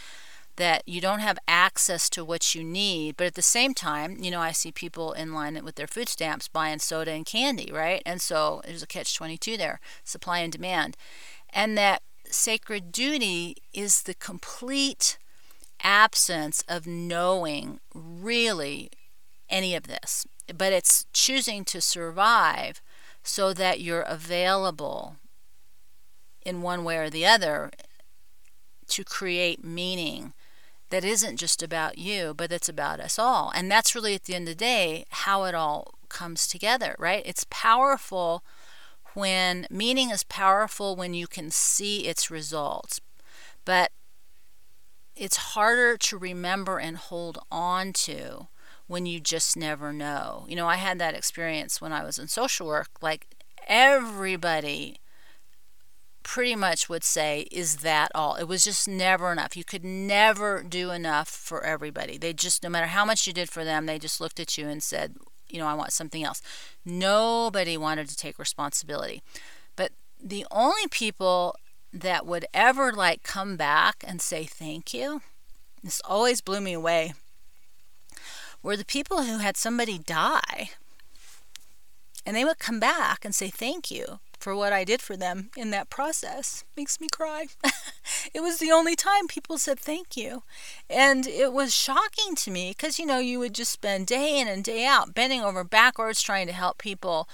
that 0.58 0.84
you 0.86 1.02
don't 1.02 1.20
have 1.20 1.39
access 1.48 2.10
to 2.12 2.24
what 2.24 2.54
you 2.54 2.63
need, 2.63 3.17
but 3.17 3.28
at 3.28 3.36
the 3.36 3.41
same 3.41 3.74
time, 3.74 4.17
you 4.20 4.30
know, 4.30 4.41
I 4.41 4.52
see 4.52 4.72
people 4.72 5.13
in 5.13 5.34
line 5.34 5.63
with 5.63 5.76
their 5.76 5.88
food 5.88 6.10
stamps 6.10 6.48
buying 6.48 6.80
soda 6.80 7.12
and 7.12 7.26
candy, 7.26 7.72
right? 7.72 8.02
And 8.06 8.22
so 8.22 8.62
there's 8.65 8.84
a 8.84 8.88
catch 8.88 9.15
22 9.15 9.58
there 9.58 9.80
supply 10.04 10.39
and 10.39 10.52
demand. 10.52 10.98
And 11.50 11.78
that 11.78 12.02
sacred 12.26 12.91
duty 12.91 13.56
is 13.74 14.04
the 14.04 14.13
complete 14.13 15.17
absence 15.82 16.63
of 16.67 16.86
knowing 16.86 17.80
really 17.93 18.89
any 19.50 19.76
of 19.76 19.84
this 19.84 20.26
but 20.56 20.74
it's 20.74 21.06
choosing 21.13 21.65
to 21.65 21.82
survive 21.82 22.82
so 23.24 23.54
that 23.54 23.82
you're 23.82 24.02
available 24.02 25.17
in 26.46 26.62
one 26.62 26.84
way 26.84 26.98
or 26.98 27.10
the 27.10 27.26
other 27.26 27.72
to 28.88 29.04
create 29.04 29.63
meaning 29.63 30.34
that 30.89 31.04
isn't 31.04 31.38
just 31.38 31.62
about 31.62 31.97
you, 31.97 32.34
but 32.34 32.52
it's 32.52 32.69
about 32.69 33.00
us 33.00 33.19
all. 33.19 33.52
And 33.56 33.69
that's 33.69 33.93
really 33.93 34.15
at 34.15 34.23
the 34.23 34.36
end 34.36 34.47
of 34.47 34.54
the 34.54 34.65
day 34.65 35.06
how 35.10 35.43
it 35.43 35.54
all 35.56 35.95
comes 36.10 36.47
together, 36.47 36.95
right? 36.97 37.23
It's 37.26 37.45
powerful 37.50 38.43
when 39.13 39.67
meaning 39.69 40.12
is 40.12 40.23
powerful 40.23 40.95
when 40.95 41.13
you 41.13 41.28
can 41.28 41.50
see 41.52 42.08
its 42.08 42.32
results. 42.32 43.02
But 43.65 43.91
it's 45.15 45.38
harder 45.38 45.97
to 45.97 46.17
remember 46.17 46.78
and 46.80 46.95
hold 46.97 47.39
on 47.52 47.91
to 47.93 48.47
when 48.86 49.06
you 49.06 49.19
just 49.19 49.58
never 49.58 49.91
know. 49.91 50.45
You 50.47 50.56
know, 50.56 50.67
I 50.67 50.76
had 50.76 51.00
that 51.00 51.15
experience 51.15 51.82
when 51.82 51.91
I 51.91 52.04
was 52.04 52.17
in 52.17 52.28
social 52.28 52.67
work. 52.67 52.89
Like 53.02 53.28
everybody 53.67 55.00
pretty 56.28 56.58
much 56.58 56.90
would 56.90 57.06
say, 57.06 57.48
Is 57.52 57.78
that 57.78 58.12
all? 58.13 58.36
It 58.36 58.44
was 58.44 58.66
just 58.66 58.88
never 58.88 59.32
enough. 59.32 59.56
You 59.56 59.63
could 59.63 59.86
never 59.86 60.62
do 60.62 60.92
enough 60.92 61.30
for 61.30 61.63
everybody. 61.63 62.18
They 62.18 62.34
just, 62.34 62.63
no 62.63 62.70
matter 62.70 62.88
how 62.88 63.06
much 63.06 63.26
you 63.26 63.34
did 63.34 63.50
for 63.50 63.63
them, 63.63 63.86
they 63.86 63.98
just 63.98 64.20
looked 64.20 64.40
at 64.40 64.58
you 64.58 64.68
and 64.68 64.84
said, 64.84 65.16
You 65.50 65.60
know, 65.60 65.68
I 65.68 65.74
want 65.74 65.94
something 65.94 66.24
else. 66.24 66.42
Nobody 66.84 67.78
wanted 67.78 68.10
to 68.10 68.18
take 68.18 68.38
responsibility. 68.38 69.24
But 69.78 69.94
the 70.22 70.46
only 70.52 70.88
people 70.92 71.56
that 71.94 72.26
would 72.26 72.46
ever 72.54 72.92
like 72.92 73.24
come 73.24 73.56
back 73.56 74.04
and 74.06 74.22
say 74.22 74.44
thank 74.44 74.94
you, 74.94 75.22
this 75.82 76.02
always 76.04 76.42
blew 76.42 76.60
me 76.60 76.74
away 76.74 77.13
were 78.62 78.76
the 78.76 78.86
people 78.86 79.24
who 79.24 79.38
had 79.38 79.56
somebody 79.56 79.98
die. 79.98 80.72
And 82.26 82.36
they 82.36 82.44
would 82.44 82.60
come 82.60 82.82
back 82.82 83.24
and 83.24 83.34
say 83.34 83.48
thank 83.48 83.90
you 83.90 84.20
for 84.39 84.56
what 84.56 84.73
I 84.73 84.84
did 84.84 85.02
for 85.02 85.17
them 85.17 85.50
in 85.58 85.71
that 85.71 85.89
process. 85.89 86.63
Makes 86.76 87.00
me 87.00 87.08
cry. 87.12 87.47
it 88.34 88.41
was 88.41 88.58
the 88.58 88.71
only 88.71 88.95
time 88.95 89.28
people 89.28 89.58
said 89.58 89.80
thank 89.80 90.15
you. 90.15 90.43
And 90.89 91.28
it 91.28 91.54
was 91.54 91.76
shocking 91.76 92.36
to 92.36 92.52
me 92.52 92.71
because, 92.71 93.00
you 93.00 93.06
know, 93.06 93.19
you 93.19 93.39
would 93.39 93.54
just 93.54 93.71
spend 93.71 94.08
day 94.08 94.39
in 94.39 94.47
and 94.47 94.63
day 94.63 94.86
out 94.86 95.13
bending 95.13 95.41
over 95.41 95.63
backwards 95.63 96.21
trying 96.21 96.47
to 96.47 96.54
help 96.54 96.78
people 96.78 97.28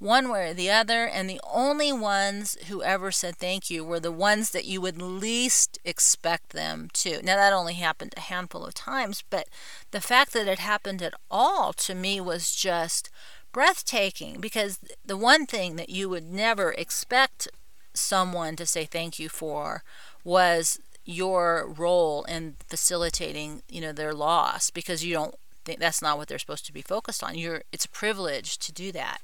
one 0.00 0.30
way 0.30 0.48
or 0.48 0.54
the 0.54 0.70
other, 0.70 1.04
and 1.04 1.28
the 1.28 1.40
only 1.52 1.92
ones 1.92 2.56
who 2.68 2.82
ever 2.82 3.12
said 3.12 3.36
thank 3.36 3.70
you 3.70 3.84
were 3.84 4.00
the 4.00 4.10
ones 4.10 4.50
that 4.50 4.64
you 4.64 4.80
would 4.80 5.00
least 5.00 5.78
expect 5.84 6.50
them 6.50 6.88
to. 6.94 7.20
Now, 7.22 7.36
that 7.36 7.52
only 7.52 7.74
happened 7.74 8.14
a 8.16 8.20
handful 8.20 8.64
of 8.64 8.72
times, 8.72 9.22
but 9.28 9.46
the 9.90 10.00
fact 10.00 10.32
that 10.32 10.48
it 10.48 10.58
happened 10.58 11.02
at 11.02 11.12
all 11.30 11.74
to 11.74 11.94
me 11.94 12.18
was 12.18 12.56
just 12.56 13.10
breathtaking 13.52 14.40
because 14.40 14.78
the 15.04 15.16
one 15.16 15.46
thing 15.46 15.76
that 15.76 15.90
you 15.90 16.08
would 16.08 16.30
never 16.30 16.72
expect 16.72 17.48
someone 17.92 18.56
to 18.56 18.66
say 18.66 18.84
thank 18.84 19.18
you 19.18 19.28
for 19.28 19.82
was 20.24 20.78
your 21.04 21.66
role 21.68 22.24
in 22.24 22.56
facilitating 22.68 23.62
you 23.68 23.80
know 23.80 23.92
their 23.92 24.14
loss 24.14 24.70
because 24.70 25.04
you 25.04 25.12
don't 25.12 25.34
think 25.64 25.80
that's 25.80 26.02
not 26.02 26.18
what 26.18 26.28
they're 26.28 26.38
supposed 26.38 26.66
to 26.66 26.72
be 26.72 26.82
focused 26.82 27.22
on. 27.22 27.36
You're 27.36 27.62
it's 27.72 27.84
a 27.84 27.90
privilege 27.90 28.58
to 28.58 28.72
do 28.72 28.92
that. 28.92 29.20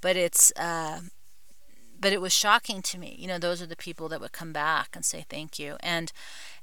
But 0.00 0.16
it's 0.16 0.52
uh, 0.56 1.00
but 2.00 2.12
it 2.12 2.20
was 2.20 2.32
shocking 2.32 2.82
to 2.82 2.98
me. 2.98 3.16
You 3.18 3.28
know, 3.28 3.38
those 3.38 3.62
are 3.62 3.66
the 3.66 3.76
people 3.76 4.08
that 4.08 4.20
would 4.20 4.32
come 4.32 4.52
back 4.52 4.90
and 4.94 5.04
say 5.04 5.24
thank 5.28 5.58
you, 5.58 5.76
and 5.80 6.12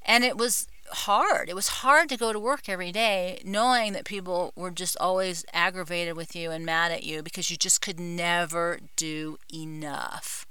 and 0.06 0.24
it 0.24 0.38
was 0.38 0.68
hard. 0.92 1.50
It 1.50 1.56
was 1.56 1.68
hard 1.68 2.10
to 2.10 2.18
go 2.18 2.34
to 2.34 2.40
work 2.40 2.68
every 2.68 2.92
day 2.92 3.42
knowing 3.44 3.94
that 3.94 4.06
people 4.06 4.54
were 4.56 4.72
just 4.72 4.98
always 4.98 5.46
aggravated 5.54 6.16
with 6.16 6.36
you 6.36 6.52
and 6.52 6.66
mad 6.66 6.92
at 6.92 7.04
you 7.04 7.24
because 7.24 7.50
you 7.50 7.58
just 7.58 7.82
could 7.82 8.00
never 8.00 8.80
do 8.96 9.38
enough. 9.54 10.46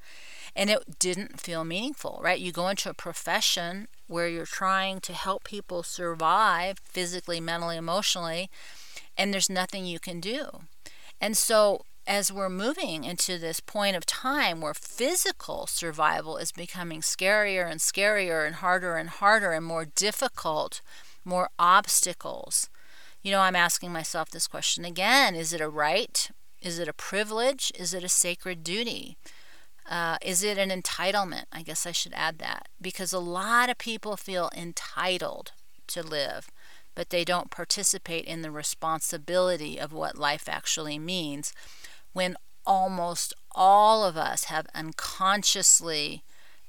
And 0.56 0.70
it 0.70 0.98
didn't 0.98 1.40
feel 1.40 1.64
meaningful, 1.64 2.20
right? 2.22 2.40
You 2.40 2.50
go 2.50 2.68
into 2.68 2.90
a 2.90 2.94
profession 2.94 3.88
where 4.06 4.26
you're 4.28 4.46
trying 4.46 5.00
to 5.00 5.12
help 5.12 5.44
people 5.44 5.82
survive 5.82 6.78
physically, 6.84 7.40
mentally, 7.40 7.76
emotionally, 7.76 8.50
and 9.16 9.32
there's 9.32 9.50
nothing 9.50 9.86
you 9.86 10.00
can 10.00 10.20
do. 10.20 10.62
And 11.20 11.36
so 11.36 11.84
as 12.08 12.32
we're 12.32 12.48
moving 12.48 13.04
into 13.04 13.36
this 13.36 13.60
point 13.60 13.94
of 13.94 14.06
time 14.06 14.62
where 14.62 14.72
physical 14.72 15.66
survival 15.66 16.38
is 16.38 16.50
becoming 16.50 17.02
scarier 17.02 17.70
and 17.70 17.80
scarier 17.80 18.46
and 18.46 18.56
harder 18.56 18.96
and 18.96 19.10
harder 19.10 19.52
and 19.52 19.64
more 19.64 19.84
difficult, 19.84 20.80
more 21.22 21.50
obstacles, 21.58 22.70
you 23.22 23.30
know, 23.30 23.40
I'm 23.40 23.54
asking 23.54 23.92
myself 23.92 24.30
this 24.30 24.48
question 24.48 24.86
again 24.86 25.34
is 25.34 25.52
it 25.52 25.60
a 25.60 25.68
right? 25.68 26.30
Is 26.62 26.78
it 26.78 26.88
a 26.88 26.94
privilege? 26.94 27.70
Is 27.78 27.92
it 27.92 28.02
a 28.02 28.08
sacred 28.08 28.64
duty? 28.64 29.18
Uh, 29.88 30.16
is 30.22 30.42
it 30.42 30.58
an 30.58 30.70
entitlement? 30.70 31.44
I 31.52 31.62
guess 31.62 31.86
I 31.86 31.92
should 31.92 32.14
add 32.14 32.38
that 32.38 32.68
because 32.80 33.12
a 33.12 33.18
lot 33.18 33.68
of 33.68 33.78
people 33.78 34.16
feel 34.16 34.50
entitled 34.56 35.52
to 35.88 36.02
live 36.02 36.50
but 36.98 37.10
they 37.10 37.24
don't 37.24 37.52
participate 37.52 38.24
in 38.24 38.42
the 38.42 38.50
responsibility 38.50 39.78
of 39.78 39.92
what 39.92 40.18
life 40.18 40.48
actually 40.48 40.98
means 40.98 41.52
when 42.18 42.36
almost 42.66 43.32
all 43.52 44.04
of 44.04 44.16
us 44.16 44.44
have 44.44 44.66
unconsciously 44.74 46.24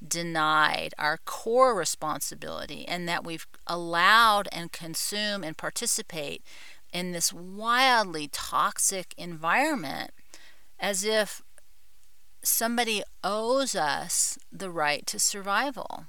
denied 0.07 0.93
our 0.99 1.17
core 1.25 1.73
responsibility 1.73 2.87
and 2.87 3.09
that 3.09 3.23
we've 3.23 3.47
allowed 3.65 4.47
and 4.51 4.71
consume 4.71 5.43
and 5.43 5.57
participate 5.57 6.43
in 6.93 7.13
this 7.13 7.33
wildly 7.33 8.29
toxic 8.31 9.15
environment 9.17 10.11
as 10.79 11.03
if 11.03 11.41
somebody 12.43 13.01
owes 13.23 13.73
us 13.73 14.37
the 14.51 14.69
right 14.69 15.07
to 15.07 15.17
survival. 15.17 16.05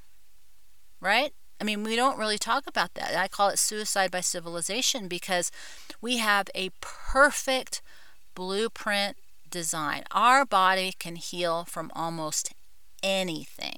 Right? 1.00 1.32
I 1.58 1.64
mean, 1.64 1.82
we 1.82 1.96
don't 1.96 2.18
really 2.18 2.36
talk 2.36 2.64
about 2.66 2.92
that. 2.92 3.16
I 3.16 3.26
call 3.26 3.48
it 3.48 3.58
suicide 3.58 4.10
by 4.10 4.20
civilization 4.20 5.08
because 5.08 5.50
we 6.02 6.18
have 6.18 6.48
a 6.54 6.72
perfect 6.82 7.80
blueprint 8.34 9.16
design. 9.50 10.04
Our 10.10 10.44
body 10.44 10.94
can 10.98 11.16
heal 11.16 11.64
from 11.64 11.90
almost 11.94 12.54
anything. 13.02 13.76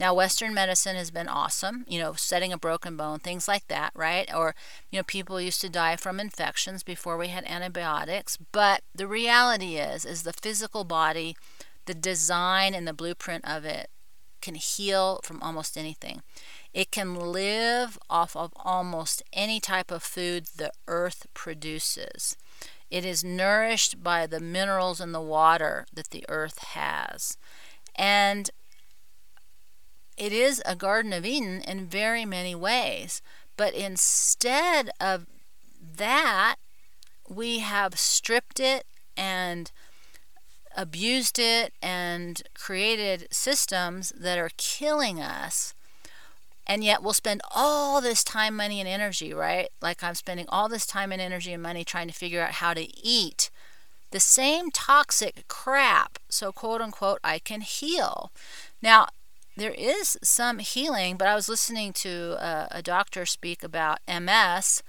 Now, 0.00 0.14
Western 0.14 0.54
medicine 0.54 0.96
has 0.96 1.10
been 1.10 1.28
awesome, 1.28 1.84
you 1.88 2.00
know, 2.00 2.12
setting 2.12 2.52
a 2.52 2.58
broken 2.58 2.96
bone, 2.96 3.18
things 3.18 3.48
like 3.48 3.66
that, 3.68 3.90
right? 3.94 4.32
Or, 4.32 4.54
you 4.90 4.98
know, 4.98 5.02
people 5.02 5.40
used 5.40 5.60
to 5.62 5.68
die 5.68 5.96
from 5.96 6.20
infections 6.20 6.82
before 6.82 7.16
we 7.16 7.28
had 7.28 7.44
antibiotics. 7.44 8.38
But 8.52 8.82
the 8.94 9.08
reality 9.08 9.76
is, 9.76 10.04
is 10.04 10.22
the 10.22 10.32
physical 10.32 10.84
body, 10.84 11.36
the 11.86 11.94
design 11.94 12.74
and 12.74 12.86
the 12.86 12.92
blueprint 12.92 13.44
of 13.44 13.64
it 13.64 13.90
can 14.40 14.54
heal 14.54 15.20
from 15.24 15.42
almost 15.42 15.76
anything. 15.76 16.22
It 16.72 16.92
can 16.92 17.14
live 17.16 17.98
off 18.08 18.36
of 18.36 18.52
almost 18.56 19.22
any 19.32 19.58
type 19.58 19.90
of 19.90 20.02
food 20.02 20.46
the 20.56 20.70
earth 20.86 21.26
produces. 21.34 22.36
It 22.90 23.04
is 23.04 23.22
nourished 23.22 24.02
by 24.02 24.26
the 24.26 24.40
minerals 24.40 25.00
in 25.00 25.12
the 25.12 25.20
water 25.20 25.86
that 25.92 26.10
the 26.10 26.24
earth 26.28 26.58
has. 26.58 27.36
And 27.94 28.50
it 30.16 30.32
is 30.32 30.62
a 30.64 30.74
Garden 30.74 31.12
of 31.12 31.24
Eden 31.24 31.62
in 31.62 31.86
very 31.86 32.24
many 32.24 32.54
ways. 32.54 33.22
But 33.56 33.74
instead 33.74 34.90
of 35.00 35.26
that, 35.96 36.56
we 37.28 37.58
have 37.58 37.98
stripped 37.98 38.58
it 38.58 38.84
and 39.16 39.70
abused 40.76 41.38
it 41.38 41.72
and 41.82 42.42
created 42.54 43.28
systems 43.30 44.12
that 44.16 44.38
are 44.38 44.50
killing 44.56 45.20
us 45.20 45.74
and 46.68 46.84
yet 46.84 47.02
we'll 47.02 47.12
spend 47.14 47.40
all 47.54 48.00
this 48.00 48.22
time 48.22 48.56
money 48.56 48.80
and 48.80 48.88
energy 48.88 49.32
right? 49.32 49.68
Like 49.80 50.02
i'm 50.02 50.14
spending 50.14 50.46
all 50.48 50.68
this 50.68 50.86
time 50.86 51.12
and 51.12 51.20
energy 51.20 51.52
and 51.52 51.62
money 51.62 51.84
trying 51.84 52.08
to 52.08 52.14
figure 52.14 52.42
out 52.42 52.52
how 52.52 52.74
to 52.74 52.86
eat 53.04 53.50
the 54.10 54.20
same 54.20 54.70
toxic 54.70 55.46
crap 55.48 56.18
so 56.28 56.52
quote 56.52 56.80
unquote 56.80 57.18
i 57.24 57.38
can 57.38 57.60
heal. 57.60 58.30
Now 58.82 59.08
there 59.58 59.72
is 59.72 60.16
some 60.22 60.60
healing 60.60 61.16
but 61.16 61.26
i 61.26 61.34
was 61.34 61.48
listening 61.48 61.92
to 61.92 62.36
a, 62.38 62.68
a 62.70 62.82
doctor 62.82 63.26
speak 63.26 63.64
about 63.64 63.98
ms 64.06 64.82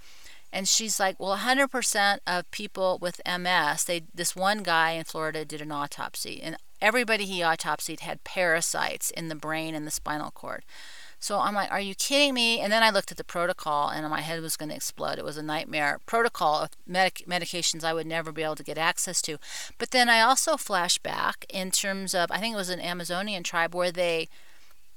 and 0.54 0.68
she's 0.68 1.00
like 1.00 1.20
well 1.20 1.38
100% 1.38 2.20
of 2.28 2.50
people 2.52 3.00
with 3.02 3.20
ms 3.26 3.84
they 3.86 4.04
this 4.14 4.36
one 4.36 4.62
guy 4.62 4.92
in 4.92 5.04
florida 5.04 5.44
did 5.44 5.60
an 5.60 5.72
autopsy 5.72 6.40
and 6.42 6.56
everybody 6.80 7.26
he 7.26 7.40
autopsied 7.40 8.02
had 8.02 8.24
parasites 8.24 9.10
in 9.12 9.28
the 9.28 9.36
brain 9.36 9.74
and 9.74 9.88
the 9.88 9.92
spinal 9.92 10.32
cord 10.32 10.64
so 11.20 11.40
I'm 11.40 11.54
like, 11.54 11.70
are 11.70 11.82
you 11.82 11.96
kidding 11.96 12.34
me? 12.34 12.60
And 12.60 12.72
then 12.72 12.82
I 12.82 12.90
looked 12.90 13.12
at 13.12 13.18
the 13.18 13.24
protocol 13.24 13.90
and 13.90 14.10
my 14.10 14.22
head 14.22 14.42
was 14.42 14.56
going 14.56 14.70
to 14.70 14.76
explode. 14.76 15.20
It 15.20 15.26
was 15.26 15.38
a 15.38 15.44
nightmare 15.44 16.00
protocol 16.06 16.62
of 16.62 16.70
medic- 16.88 17.26
medications 17.28 17.84
I 17.84 17.94
would 17.94 18.08
never 18.08 18.32
be 18.32 18.44
able 18.44 18.56
to 18.56 18.64
get 18.64 18.78
access 18.78 19.22
to. 19.24 19.38
But 19.78 19.92
then 19.92 20.10
I 20.10 20.22
also 20.22 20.56
flashed 20.56 21.04
back 21.04 21.46
in 21.50 21.72
terms 21.72 22.16
of, 22.16 22.32
I 22.32 22.40
think 22.40 22.54
it 22.54 22.58
was 22.58 22.70
an 22.70 22.80
Amazonian 22.80 23.44
tribe 23.44 23.76
where 23.76 23.92
they 23.92 24.30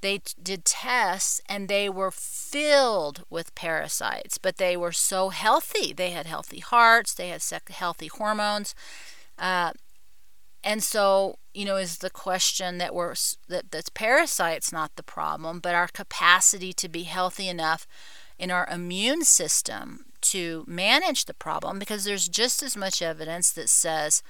they 0.01 0.21
did 0.43 0.65
tests 0.65 1.41
and 1.49 1.69
they 1.69 1.89
were 1.89 2.11
filled 2.11 3.23
with 3.31 3.55
parasites, 3.55 4.37
but 4.37 4.57
they 4.57 4.77
were 4.77 4.91
so 4.91 5.29
healthy. 5.29 5.93
They 5.93 6.11
had 6.11 6.27
healthy 6.27 6.59
hearts, 6.59 7.15
they 7.15 7.29
had 7.29 7.41
healthy 7.71 8.09
hormones. 8.09 8.75
Uh, 9.39 9.73
and 10.65 10.83
so, 10.83 11.39
you 11.55 11.65
know, 11.65 11.77
is 11.77 11.99
the 11.99 12.11
question 12.11 12.79
that 12.79 12.95
we're 12.95 13.15
that 13.49 13.71
that's 13.71 13.91
parasites 13.91 14.73
not 14.73 14.97
the 14.97 15.03
problem, 15.03 15.61
but 15.61 15.75
our 15.75 15.89
capacity 15.89 16.73
to 16.75 16.89
be 16.89 17.03
healthy 17.03 17.49
enough 17.49 17.87
in 18.39 18.51
our 18.51 18.67
immune 18.71 19.25
system 19.25 20.07
to 20.21 20.65
manage 20.67 21.27
the 21.27 21.35
problem 21.35 21.79
because 21.79 22.05
there's 22.05 22.29
just 22.29 22.63
as 22.63 22.77
much 22.77 23.03
evidence 23.03 23.51
that 23.53 23.69
says 23.69 24.23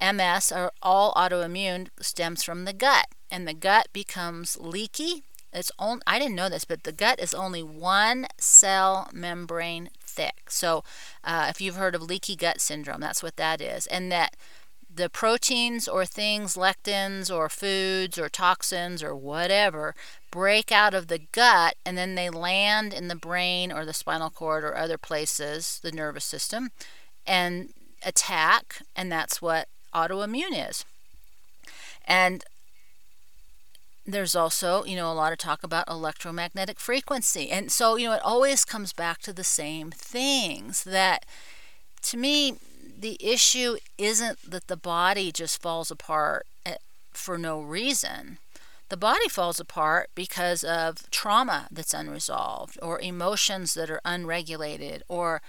MS 0.00 0.52
or 0.52 0.72
all 0.82 1.12
autoimmune 1.14 1.88
stems 2.00 2.42
from 2.42 2.64
the 2.64 2.72
gut 2.72 3.06
and 3.30 3.46
the 3.46 3.54
gut 3.54 3.88
becomes 3.92 4.56
leaky. 4.58 5.22
It's 5.52 5.70
only 5.78 6.02
I 6.06 6.18
didn't 6.18 6.34
know 6.34 6.48
this, 6.48 6.64
but 6.64 6.84
the 6.84 6.92
gut 6.92 7.20
is 7.20 7.34
only 7.34 7.62
one 7.62 8.26
cell 8.38 9.08
membrane 9.12 9.90
thick. 10.04 10.50
So, 10.50 10.82
uh, 11.22 11.46
if 11.48 11.60
you've 11.60 11.76
heard 11.76 11.94
of 11.94 12.02
leaky 12.02 12.34
gut 12.36 12.60
syndrome, 12.60 13.00
that's 13.00 13.22
what 13.22 13.36
that 13.36 13.60
is, 13.60 13.86
and 13.86 14.10
that 14.10 14.36
the 14.94 15.08
proteins 15.08 15.88
or 15.88 16.04
things, 16.06 16.56
lectins 16.56 17.34
or 17.34 17.48
foods 17.48 18.18
or 18.18 18.28
toxins 18.28 19.02
or 19.02 19.14
whatever, 19.14 19.94
break 20.30 20.70
out 20.70 20.94
of 20.94 21.08
the 21.08 21.20
gut 21.32 21.74
and 21.84 21.96
then 21.96 22.14
they 22.14 22.30
land 22.30 22.92
in 22.92 23.08
the 23.08 23.16
brain 23.16 23.72
or 23.72 23.84
the 23.84 23.92
spinal 23.92 24.30
cord 24.30 24.64
or 24.64 24.76
other 24.76 24.98
places, 24.98 25.80
the 25.82 25.92
nervous 25.92 26.24
system, 26.24 26.70
and 27.26 27.70
attack. 28.04 28.82
And 28.94 29.10
that's 29.10 29.42
what 29.42 29.68
autoimmune 29.94 30.68
is. 30.68 30.84
And 32.06 32.44
there's 34.06 34.36
also, 34.36 34.84
you 34.84 34.96
know, 34.96 35.10
a 35.10 35.14
lot 35.14 35.32
of 35.32 35.38
talk 35.38 35.62
about 35.62 35.88
electromagnetic 35.88 36.78
frequency. 36.78 37.50
And 37.50 37.72
so, 37.72 37.96
you 37.96 38.08
know, 38.08 38.14
it 38.14 38.22
always 38.22 38.64
comes 38.64 38.92
back 38.92 39.20
to 39.22 39.32
the 39.32 39.44
same 39.44 39.90
things 39.90 40.84
that 40.84 41.24
to 42.02 42.18
me 42.18 42.56
the 42.96 43.18
issue 43.20 43.76
isn't 43.98 44.50
that 44.50 44.68
the 44.68 44.76
body 44.76 45.32
just 45.32 45.60
falls 45.60 45.90
apart 45.90 46.46
eh, 46.64 46.76
for 47.12 47.38
no 47.38 47.60
reason. 47.60 48.38
The 48.88 48.96
body 48.96 49.28
falls 49.28 49.58
apart 49.58 50.10
because 50.14 50.62
of 50.62 51.10
trauma 51.10 51.68
that's 51.70 51.94
unresolved, 51.94 52.78
or 52.82 53.00
emotions 53.00 53.74
that 53.74 53.90
are 53.90 54.00
unregulated, 54.04 55.02
or 55.08 55.40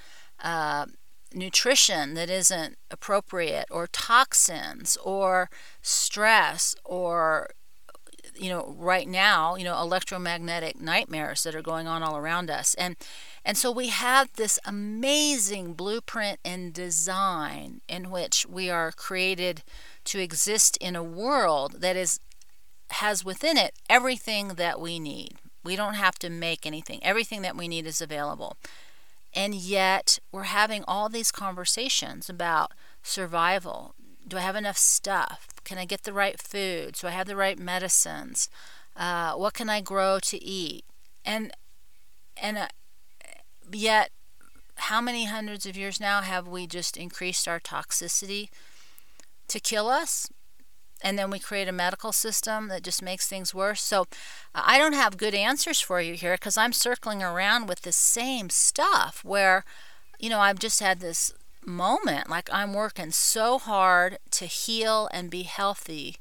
uh, 0.41 0.85
nutrition 1.33 2.13
that 2.13 2.29
isn't 2.29 2.77
appropriate, 2.89 3.65
or 3.69 3.87
toxins, 3.87 4.97
or 5.03 5.49
stress, 5.81 6.75
or 6.85 7.49
you 8.37 8.49
know, 8.49 8.75
right 8.77 9.07
now, 9.07 9.55
you 9.55 9.63
know, 9.63 9.79
electromagnetic 9.79 10.79
nightmares 10.79 11.43
that 11.43 11.55
are 11.55 11.61
going 11.61 11.87
on 11.87 12.03
all 12.03 12.17
around 12.17 12.49
us. 12.49 12.73
And 12.75 12.95
and 13.43 13.57
so 13.57 13.71
we 13.71 13.89
have 13.89 14.33
this 14.33 14.59
amazing 14.65 15.73
blueprint 15.73 16.39
and 16.43 16.73
design 16.73 17.81
in 17.87 18.09
which 18.09 18.45
we 18.49 18.69
are 18.69 18.91
created 18.91 19.63
to 20.05 20.19
exist 20.19 20.77
in 20.77 20.95
a 20.95 21.03
world 21.03 21.81
that 21.81 21.95
is 21.95 22.19
has 22.91 23.25
within 23.25 23.57
it 23.57 23.73
everything 23.89 24.49
that 24.49 24.79
we 24.79 24.99
need. 24.99 25.35
We 25.63 25.75
don't 25.75 25.95
have 25.95 26.15
to 26.19 26.29
make 26.29 26.65
anything. 26.65 27.03
Everything 27.03 27.41
that 27.41 27.57
we 27.57 27.67
need 27.67 27.87
is 27.87 28.01
available. 28.01 28.57
And 29.33 29.53
yet 29.53 30.19
we're 30.31 30.43
having 30.43 30.83
all 30.87 31.09
these 31.09 31.31
conversations 31.31 32.29
about 32.29 32.71
survival. 33.03 33.95
Do 34.27 34.37
I 34.37 34.41
have 34.41 34.55
enough 34.55 34.77
stuff? 34.77 35.47
Can 35.63 35.77
I 35.77 35.85
get 35.85 36.03
the 36.03 36.13
right 36.13 36.41
food? 36.41 36.95
Do 36.99 37.07
I 37.07 37.11
have 37.11 37.27
the 37.27 37.35
right 37.35 37.59
medicines? 37.59 38.49
Uh, 38.95 39.33
what 39.33 39.53
can 39.53 39.69
I 39.69 39.81
grow 39.81 40.19
to 40.23 40.43
eat? 40.43 40.85
And 41.23 41.51
and 42.37 42.57
uh, 42.57 42.67
Yet, 43.71 44.11
how 44.75 45.01
many 45.01 45.25
hundreds 45.25 45.65
of 45.65 45.77
years 45.77 45.99
now 45.99 46.21
have 46.21 46.47
we 46.47 46.67
just 46.67 46.97
increased 46.97 47.47
our 47.47 47.59
toxicity 47.59 48.49
to 49.47 49.59
kill 49.59 49.89
us? 49.89 50.29
And 51.01 51.19
then 51.19 51.29
we 51.29 51.39
create 51.39 51.67
a 51.67 51.73
medical 51.73 52.11
system 52.11 52.67
that 52.69 52.83
just 52.83 53.01
makes 53.01 53.27
things 53.27 53.53
worse. 53.53 53.81
So, 53.81 54.05
I 54.53 54.77
don't 54.77 54.93
have 54.93 55.17
good 55.17 55.35
answers 55.35 55.79
for 55.79 56.01
you 56.01 56.13
here 56.13 56.35
because 56.35 56.57
I'm 56.57 56.73
circling 56.73 57.21
around 57.21 57.67
with 57.67 57.81
the 57.81 57.91
same 57.91 58.49
stuff 58.49 59.21
where, 59.23 59.65
you 60.19 60.29
know, 60.29 60.39
I've 60.39 60.59
just 60.59 60.79
had 60.79 60.99
this 60.99 61.33
moment 61.65 62.29
like 62.29 62.49
I'm 62.51 62.73
working 62.73 63.11
so 63.11 63.57
hard 63.57 64.17
to 64.31 64.45
heal 64.45 65.09
and 65.11 65.29
be 65.29 65.43
healthy, 65.43 66.17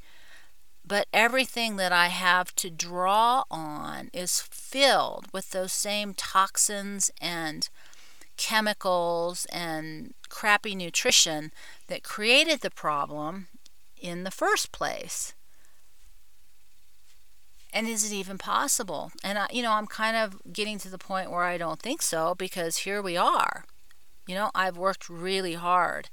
but 0.86 1.06
everything 1.12 1.76
that 1.76 1.92
I 1.92 2.08
have 2.08 2.54
to 2.56 2.70
draw 2.70 3.44
on 3.50 4.10
is 4.12 4.40
filled 4.40 5.26
with 5.32 5.50
those 5.50 5.72
same 5.72 6.14
toxins 6.14 7.10
and 7.20 7.68
chemicals 8.36 9.46
and 9.46 10.14
crappy 10.28 10.74
nutrition 10.74 11.52
that 11.86 12.02
created 12.02 12.60
the 12.60 12.70
problem 12.70 13.48
in 14.00 14.24
the 14.24 14.30
first 14.30 14.72
place. 14.72 15.34
And 17.72 17.88
is 17.88 18.10
it 18.10 18.14
even 18.14 18.38
possible? 18.38 19.10
And 19.24 19.38
I, 19.38 19.48
you 19.50 19.62
know, 19.62 19.72
I'm 19.72 19.88
kind 19.88 20.16
of 20.16 20.40
getting 20.52 20.78
to 20.78 20.88
the 20.88 20.98
point 20.98 21.30
where 21.30 21.42
I 21.42 21.58
don't 21.58 21.80
think 21.80 22.02
so 22.02 22.34
because 22.34 22.78
here 22.78 23.02
we 23.02 23.16
are. 23.16 23.64
You 24.26 24.34
know, 24.34 24.50
I've 24.54 24.76
worked 24.76 25.08
really 25.08 25.54
hard. 25.54 26.08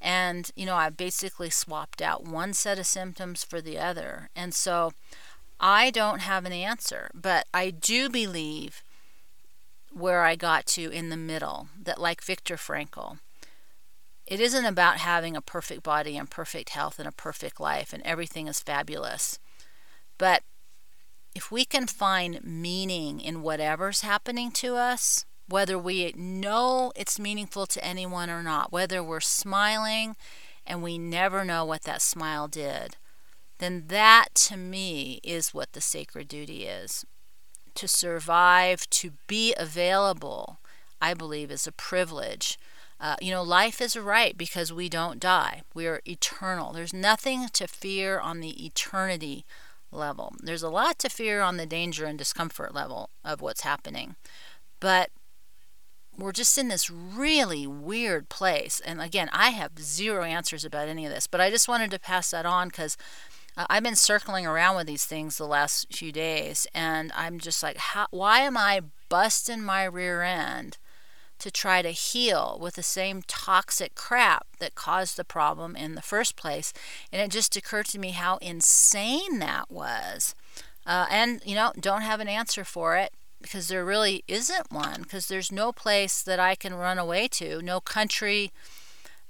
And, 0.00 0.50
you 0.56 0.64
know, 0.64 0.76
I 0.76 0.88
basically 0.88 1.50
swapped 1.50 2.00
out 2.00 2.24
one 2.24 2.54
set 2.54 2.78
of 2.78 2.86
symptoms 2.86 3.44
for 3.44 3.60
the 3.60 3.78
other. 3.78 4.30
And 4.34 4.54
so 4.54 4.92
I 5.60 5.90
don't 5.90 6.20
have 6.20 6.46
an 6.46 6.52
answer, 6.52 7.10
but 7.12 7.46
I 7.52 7.70
do 7.70 8.08
believe 8.08 8.82
where 9.92 10.22
I 10.22 10.36
got 10.36 10.66
to 10.66 10.90
in 10.90 11.10
the 11.10 11.16
middle, 11.16 11.68
that 11.82 12.00
like 12.00 12.22
Viktor 12.22 12.56
Frankl, 12.56 13.18
it 14.26 14.40
isn't 14.40 14.64
about 14.64 14.98
having 14.98 15.36
a 15.36 15.42
perfect 15.42 15.82
body 15.82 16.16
and 16.16 16.30
perfect 16.30 16.70
health 16.70 16.98
and 16.98 17.08
a 17.08 17.12
perfect 17.12 17.60
life 17.60 17.92
and 17.92 18.02
everything 18.04 18.46
is 18.46 18.60
fabulous. 18.60 19.38
But 20.16 20.42
if 21.34 21.50
we 21.50 21.64
can 21.64 21.86
find 21.86 22.42
meaning 22.42 23.20
in 23.20 23.42
whatever's 23.42 24.00
happening 24.00 24.50
to 24.52 24.76
us, 24.76 25.26
whether 25.50 25.78
we 25.78 26.14
know 26.16 26.92
it's 26.96 27.18
meaningful 27.18 27.66
to 27.66 27.84
anyone 27.84 28.30
or 28.30 28.42
not, 28.42 28.72
whether 28.72 29.02
we're 29.02 29.20
smiling 29.20 30.16
and 30.66 30.82
we 30.82 30.96
never 30.96 31.44
know 31.44 31.64
what 31.64 31.82
that 31.82 32.00
smile 32.00 32.46
did, 32.48 32.96
then 33.58 33.84
that 33.88 34.28
to 34.34 34.56
me 34.56 35.20
is 35.22 35.52
what 35.52 35.72
the 35.72 35.80
sacred 35.80 36.28
duty 36.28 36.64
is. 36.64 37.04
To 37.74 37.88
survive, 37.88 38.88
to 38.90 39.12
be 39.26 39.54
available, 39.56 40.58
I 41.00 41.14
believe 41.14 41.50
is 41.50 41.66
a 41.66 41.72
privilege. 41.72 42.58
Uh, 43.00 43.16
you 43.20 43.30
know, 43.30 43.42
life 43.42 43.80
is 43.80 43.96
a 43.96 44.02
right 44.02 44.36
because 44.36 44.72
we 44.72 44.88
don't 44.88 45.18
die. 45.18 45.62
We 45.74 45.86
are 45.86 46.00
eternal. 46.06 46.72
There's 46.72 46.92
nothing 46.92 47.48
to 47.54 47.66
fear 47.66 48.20
on 48.20 48.40
the 48.40 48.64
eternity 48.64 49.44
level. 49.90 50.34
There's 50.40 50.62
a 50.62 50.68
lot 50.68 50.98
to 51.00 51.08
fear 51.08 51.40
on 51.40 51.56
the 51.56 51.66
danger 51.66 52.04
and 52.04 52.18
discomfort 52.18 52.74
level 52.74 53.10
of 53.24 53.40
what's 53.40 53.62
happening. 53.62 54.16
But 54.80 55.10
we're 56.16 56.32
just 56.32 56.58
in 56.58 56.68
this 56.68 56.90
really 56.90 57.66
weird 57.66 58.28
place. 58.28 58.80
And 58.84 59.00
again, 59.00 59.30
I 59.32 59.50
have 59.50 59.78
zero 59.78 60.22
answers 60.22 60.64
about 60.64 60.88
any 60.88 61.06
of 61.06 61.12
this, 61.12 61.26
but 61.26 61.40
I 61.40 61.50
just 61.50 61.68
wanted 61.68 61.90
to 61.92 61.98
pass 61.98 62.30
that 62.30 62.46
on 62.46 62.68
because 62.68 62.96
uh, 63.56 63.66
I've 63.68 63.82
been 63.82 63.96
circling 63.96 64.46
around 64.46 64.76
with 64.76 64.86
these 64.86 65.06
things 65.06 65.36
the 65.36 65.46
last 65.46 65.92
few 65.92 66.12
days, 66.12 66.66
and 66.74 67.12
I'm 67.16 67.38
just 67.38 67.62
like, 67.62 67.76
how, 67.76 68.06
why 68.10 68.40
am 68.40 68.56
I 68.56 68.82
busting 69.08 69.62
my 69.62 69.84
rear 69.84 70.22
end 70.22 70.78
to 71.40 71.50
try 71.50 71.82
to 71.82 71.90
heal 71.90 72.58
with 72.60 72.74
the 72.74 72.82
same 72.82 73.22
toxic 73.26 73.94
crap 73.94 74.46
that 74.58 74.74
caused 74.74 75.16
the 75.16 75.24
problem 75.24 75.74
in 75.74 75.94
the 75.94 76.02
first 76.02 76.36
place? 76.36 76.72
And 77.12 77.20
it 77.20 77.30
just 77.30 77.56
occurred 77.56 77.86
to 77.86 77.98
me 77.98 78.10
how 78.10 78.36
insane 78.36 79.40
that 79.40 79.70
was. 79.70 80.34
Uh, 80.86 81.06
and, 81.10 81.42
you 81.44 81.54
know, 81.54 81.72
don't 81.78 82.02
have 82.02 82.20
an 82.20 82.28
answer 82.28 82.64
for 82.64 82.96
it 82.96 83.12
because 83.40 83.68
there 83.68 83.84
really 83.84 84.24
isn't 84.28 84.70
one 84.70 85.02
because 85.02 85.26
there's 85.26 85.50
no 85.52 85.72
place 85.72 86.22
that 86.22 86.40
I 86.40 86.54
can 86.54 86.74
run 86.74 86.98
away 86.98 87.28
to, 87.28 87.62
no 87.62 87.80
country 87.80 88.52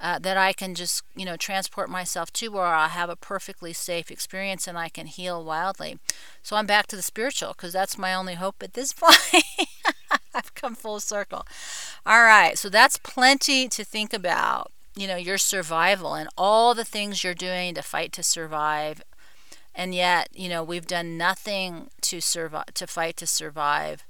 uh, 0.01 0.19
that 0.19 0.37
I 0.37 0.53
can 0.53 0.75
just, 0.75 1.03
you 1.15 1.25
know, 1.25 1.37
transport 1.37 1.91
myself 1.91 2.33
to 2.35 2.49
where 2.49 2.65
I'll 2.65 2.89
have 2.89 3.11
a 3.11 3.17
perfectly 3.17 3.73
safe 3.73 4.11
experience 4.11 4.67
and 4.67 4.79
I 4.79 4.89
can 4.89 5.07
heal 5.07 5.45
wildly. 5.45 5.99
So 6.43 6.57
I'm 6.57 6.67
back 6.67 6.87
to 6.89 6.97
the 6.97 7.03
spiritual 7.03 7.51
because 7.51 7.73
that's 7.73 7.99
my 7.99 8.15
only 8.15 8.35
hope 8.35 8.63
at 8.63 8.73
this 8.73 8.93
point. 8.95 9.45
I've 10.35 10.55
come 10.55 10.75
full 10.75 11.01
circle. 11.01 11.47
All 12.07 12.23
right, 12.23 12.57
so 12.59 12.69
that's 12.69 12.97
plenty 12.97 13.69
to 13.69 13.85
think 13.85 14.13
about. 14.13 14.73
You 14.97 15.07
know, 15.07 15.17
your 15.17 15.39
survival 15.39 16.15
and 16.15 16.29
all 16.37 16.75
the 16.75 16.85
things 16.85 17.23
you're 17.23 17.35
doing 17.35 17.75
to 17.75 17.83
fight 17.83 18.13
to 18.13 18.23
survive 18.23 19.03
and 19.75 19.95
yet 19.95 20.29
you 20.33 20.49
know 20.49 20.63
we've 20.63 20.87
done 20.87 21.17
nothing 21.17 21.89
to 22.01 22.21
survive 22.21 22.67
to 22.75 22.87
fight 22.87 23.17
to 23.17 23.27
survive 23.27 24.05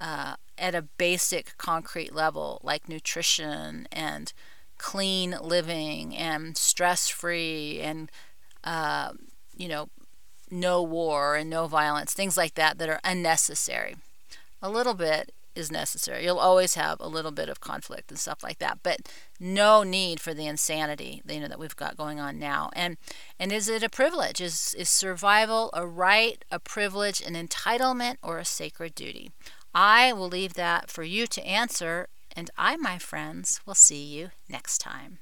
uh, 0.00 0.34
at 0.58 0.74
a 0.74 0.82
basic 0.82 1.56
concrete 1.58 2.14
level 2.14 2.60
like 2.62 2.88
nutrition 2.88 3.86
and 3.92 4.32
clean 4.78 5.36
living 5.40 6.16
and 6.16 6.56
stress 6.56 7.08
free 7.08 7.80
and 7.80 8.10
uh, 8.64 9.12
you 9.56 9.68
know 9.68 9.88
no 10.50 10.82
war 10.82 11.36
and 11.36 11.50
no 11.50 11.66
violence 11.66 12.12
things 12.12 12.36
like 12.36 12.54
that 12.54 12.78
that 12.78 12.88
are 12.88 13.00
unnecessary. 13.04 13.96
A 14.62 14.70
little 14.70 14.94
bit 14.94 15.32
is 15.54 15.70
necessary. 15.70 16.24
You'll 16.24 16.38
always 16.38 16.74
have 16.74 16.98
a 17.00 17.08
little 17.08 17.30
bit 17.30 17.48
of 17.48 17.60
conflict 17.60 18.10
and 18.10 18.18
stuff 18.18 18.42
like 18.42 18.58
that, 18.58 18.78
but 18.82 19.08
no 19.40 19.82
need 19.82 20.20
for 20.20 20.34
the 20.34 20.46
insanity 20.46 21.22
you 21.28 21.40
know 21.40 21.48
that 21.48 21.58
we've 21.58 21.76
got 21.76 21.96
going 21.96 22.20
on 22.20 22.38
now. 22.38 22.70
And 22.74 22.96
and 23.38 23.52
is 23.52 23.68
it 23.68 23.82
a 23.82 23.88
privilege? 23.88 24.40
Is 24.40 24.74
is 24.78 24.88
survival 24.88 25.70
a 25.72 25.86
right, 25.86 26.44
a 26.50 26.58
privilege, 26.58 27.20
an 27.20 27.34
entitlement, 27.34 28.16
or 28.22 28.38
a 28.38 28.44
sacred 28.44 28.94
duty? 28.94 29.30
I 29.74 30.12
will 30.12 30.28
leave 30.28 30.54
that 30.54 30.90
for 30.90 31.02
you 31.02 31.26
to 31.26 31.44
answer, 31.44 32.08
and 32.36 32.50
I, 32.56 32.76
my 32.76 32.98
friends, 32.98 33.60
will 33.66 33.74
see 33.74 34.04
you 34.04 34.30
next 34.48 34.78
time. 34.78 35.18